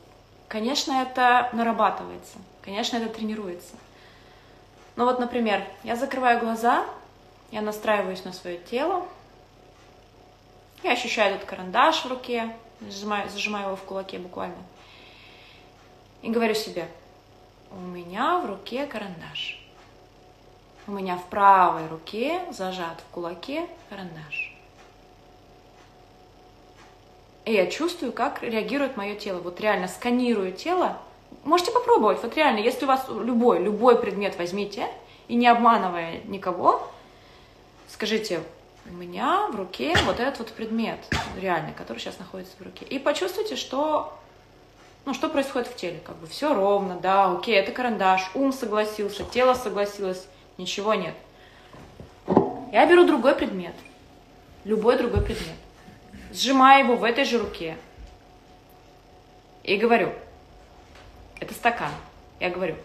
[0.48, 3.76] Конечно, это нарабатывается, конечно, это тренируется.
[4.96, 6.84] Ну вот, например, я закрываю глаза,
[7.52, 9.06] я настраиваюсь на свое тело,
[10.82, 14.58] я ощущаю этот карандаш в руке, зажимаю, зажимаю его в кулаке буквально,
[16.22, 16.88] и говорю себе,
[17.70, 19.63] у меня в руке карандаш.
[20.86, 24.54] У меня в правой руке зажат в кулаке карандаш.
[27.46, 29.40] И я чувствую, как реагирует мое тело.
[29.40, 30.98] Вот реально сканирую тело.
[31.42, 32.22] Можете попробовать.
[32.22, 34.88] Вот реально, если у вас любой, любой предмет возьмите,
[35.28, 36.86] и не обманывая никого,
[37.88, 38.42] скажите,
[38.86, 40.98] у меня в руке вот этот вот предмет,
[41.40, 42.84] реально, который сейчас находится в руке.
[42.84, 44.12] И почувствуйте, что,
[45.06, 46.00] ну, что происходит в теле.
[46.04, 50.26] Как бы все ровно, да, окей, это карандаш, ум согласился, тело согласилось,
[50.58, 51.14] ничего нет.
[52.72, 53.74] Я беру другой предмет,
[54.64, 55.56] любой другой предмет,
[56.32, 57.76] сжимаю его в этой же руке
[59.62, 60.12] и говорю,
[61.40, 61.90] это стакан.
[62.40, 62.76] Я говорю,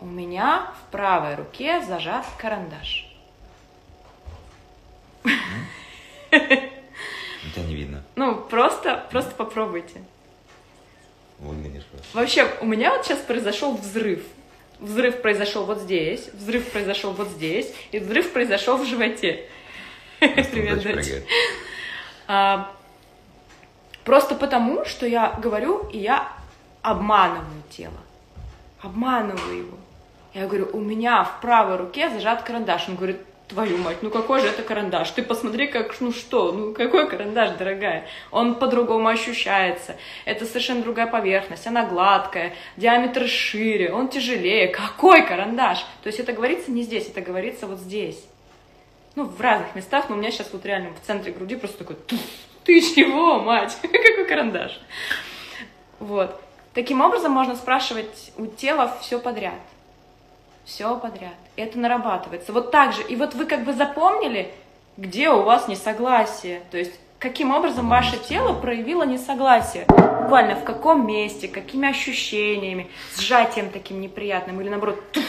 [0.00, 3.06] у меня в правой руке зажат карандаш.
[6.30, 8.02] Тебя не видно.
[8.16, 10.02] Ну, просто, просто попробуйте.
[12.14, 14.24] Вообще, у меня вот сейчас произошел взрыв.
[14.78, 19.48] Взрыв произошел вот здесь, взрыв произошел вот здесь, и взрыв произошел в животе.
[20.20, 21.22] Привет, Дочь.
[22.28, 22.72] А,
[24.06, 26.28] Просто потому, что я говорю, и я
[26.80, 27.98] обманываю тело.
[28.80, 29.76] Обманываю его.
[30.32, 32.88] Я говорю, у меня в правой руке зажат карандаш.
[32.88, 33.18] Он говорит,
[33.48, 35.10] твою мать, ну какой же это карандаш?
[35.10, 38.06] Ты посмотри, как, ну что, ну какой карандаш, дорогая?
[38.30, 39.96] Он по-другому ощущается.
[40.24, 44.68] Это совершенно другая поверхность, она гладкая, диаметр шире, он тяжелее.
[44.68, 45.80] Какой карандаш?
[46.02, 48.24] То есть это говорится не здесь, это говорится вот здесь.
[49.14, 51.96] Ну, в разных местах, но у меня сейчас вот реально в центре груди просто такой,
[51.96, 52.20] «Туф,
[52.64, 53.78] ты чего, мать?
[53.82, 54.78] Какой карандаш?
[56.00, 56.38] Вот.
[56.74, 59.54] Таким образом можно спрашивать у тела все подряд.
[60.66, 61.32] Все подряд.
[61.56, 62.52] Это нарабатывается.
[62.52, 63.02] Вот так же.
[63.02, 64.52] И вот вы как бы запомнили,
[64.96, 66.62] где у вас несогласие.
[66.70, 69.86] То есть каким образом ваше тело проявило несогласие.
[69.86, 74.60] Буквально в каком месте, какими ощущениями, сжатием таким неприятным.
[74.60, 75.24] Или наоборот, туф,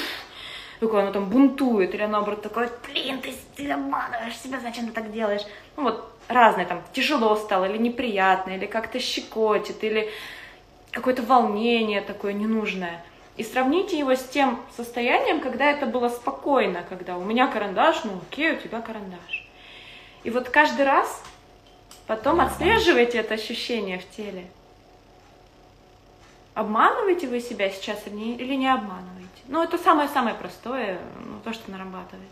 [0.79, 1.93] такое оно там бунтует.
[1.95, 5.43] Или наоборот такое, блин, ты, ты обманываешь себя, зачем ты так делаешь?
[5.77, 10.09] Ну вот разное там, тяжело стало, или неприятно, или как-то щекотит, или
[10.91, 13.03] какое-то волнение такое ненужное.
[13.37, 18.19] И сравните его с тем состоянием, когда это было спокойно, когда у меня карандаш, ну
[18.29, 19.47] окей, у тебя карандаш.
[20.23, 21.23] И вот каждый раз
[22.07, 24.47] потом отслеживайте это ощущение в теле.
[26.55, 29.27] Обманываете вы себя сейчас или не, или не обманываете?
[29.47, 32.27] Ну, это самое-самое простое, ну, то, что нарабатывается.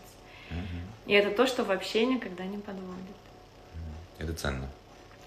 [1.06, 3.16] И это то, что вообще никогда не подводит.
[4.18, 4.68] Это ценно.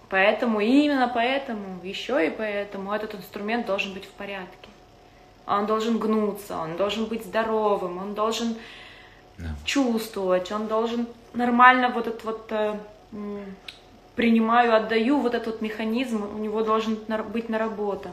[0.09, 4.69] Поэтому, именно поэтому, еще и поэтому этот инструмент должен быть в порядке.
[5.49, 8.55] Он должен гнуться, он должен быть здоровым, он должен
[9.37, 9.47] да.
[9.65, 12.77] чувствовать, он должен нормально вот этот вот э,
[14.15, 16.99] принимаю, отдаю, вот этот вот механизм у него должен
[17.33, 18.11] быть наработан.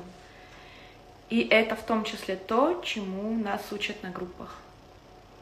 [1.29, 4.57] И это в том числе то, чему нас учат на группах.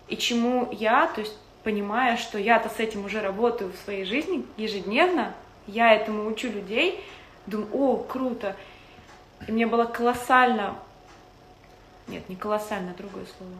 [0.08, 4.44] И чему я, то есть понимая, что я-то с этим уже работаю в своей жизни
[4.56, 5.34] ежедневно,
[5.66, 7.00] я этому учу людей,
[7.46, 8.56] думаю, о, круто.
[9.46, 10.76] И мне было колоссально,
[12.06, 13.52] нет, не колоссально, другое слово.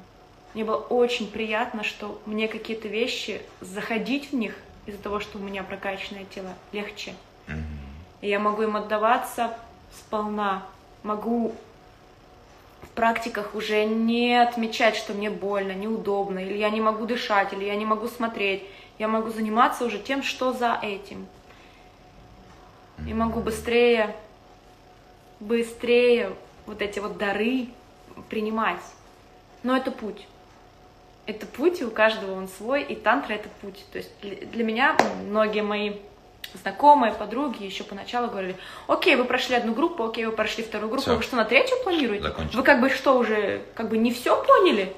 [0.55, 4.55] Мне было очень приятно, что мне какие-то вещи, заходить в них
[4.87, 7.15] из-за того, что у меня прокачанное тело, легче.
[8.21, 9.57] И я могу им отдаваться
[9.93, 10.65] сполна,
[11.03, 11.55] могу
[12.83, 17.65] в практиках уже не отмечать, что мне больно, неудобно, или я не могу дышать, или
[17.65, 18.63] я не могу смотреть.
[18.99, 21.27] Я могу заниматься уже тем, что за этим.
[23.09, 24.15] И могу быстрее,
[25.41, 26.33] быстрее
[26.67, 27.69] вот эти вот дары
[28.29, 28.81] принимать.
[29.63, 30.27] Но это путь.
[31.27, 33.85] Это путь, и у каждого он свой, и тантра это путь.
[33.93, 34.97] То есть для меня
[35.27, 35.95] многие мои
[36.63, 38.57] знакомые, подруги еще поначалу говорили,
[38.87, 41.17] окей, вы прошли одну группу, окей, вы прошли вторую группу, Всё.
[41.17, 42.25] вы что, на третью планируете?
[42.25, 42.57] Закончили.
[42.57, 44.93] Вы как бы что, уже как бы не все поняли?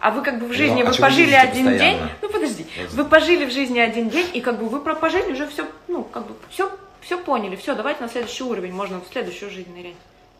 [0.00, 1.78] А вы как бы в жизни, ну, вы пожили один постоянно.
[1.78, 5.32] день, ну подожди, вы пожили в жизни один день, и как бы вы про пожили
[5.32, 9.12] уже все, ну как бы все, все поняли, все, давайте на следующий уровень, можно в
[9.12, 9.96] следующую жизнь нырять.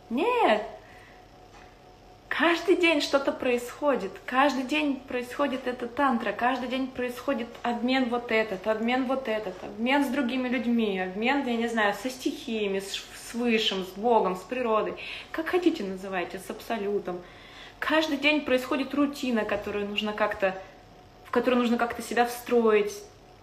[0.09, 0.63] Нет,
[2.29, 8.67] Каждый день что-то происходит, каждый день происходит эта тантра, каждый день происходит обмен вот этот,
[8.67, 13.33] обмен вот этот, обмен с другими людьми, обмен, я не знаю, со стихиями, с, с
[13.33, 14.93] Высшим, с Богом, с природой,
[15.31, 17.19] как хотите называйте, с Абсолютом.
[17.79, 20.55] Каждый день происходит рутина, которую нужно как-то,
[21.25, 22.93] в которую нужно как-то себя встроить,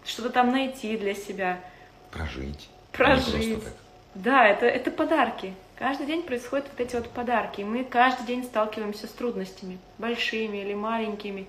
[0.04, 1.58] что-то там найти для себя.
[2.12, 2.68] Прожить.
[2.92, 3.64] Прожить.
[4.14, 5.54] Да, это, это подарки.
[5.78, 10.58] Каждый день происходят вот эти вот подарки, и мы каждый день сталкиваемся с трудностями, большими
[10.58, 11.46] или маленькими.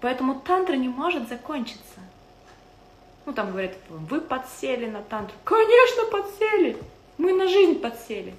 [0.00, 2.00] Поэтому тантра не может закончиться.
[3.26, 5.36] Ну, там говорят, вы подсели на тантру.
[5.44, 6.78] Конечно, подсели!
[7.18, 8.34] Мы на жизнь подсели.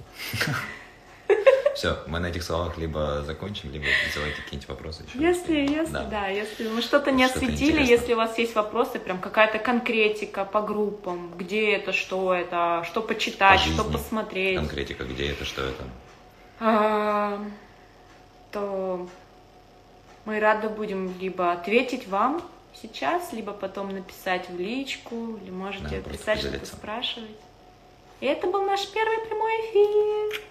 [1.76, 5.20] Все, мы на этих словах либо закончим, либо задавайте какие-нибудь вопросы еще.
[5.20, 9.00] Если, если, да, да если мы что-то не что осветили, если у вас есть вопросы,
[9.00, 14.58] прям какая-то конкретика по группам, где это, что это, что почитать, по что посмотреть.
[14.58, 15.84] Конкретика, где это, что это.
[16.60, 17.44] А,
[18.52, 19.10] то
[20.26, 22.42] мы рады будем либо ответить вам
[22.82, 27.30] сейчас, либо потом написать в личку, или можете да, писать, что-то спрашивать.
[28.20, 30.44] И это был наш первый прямой эфир.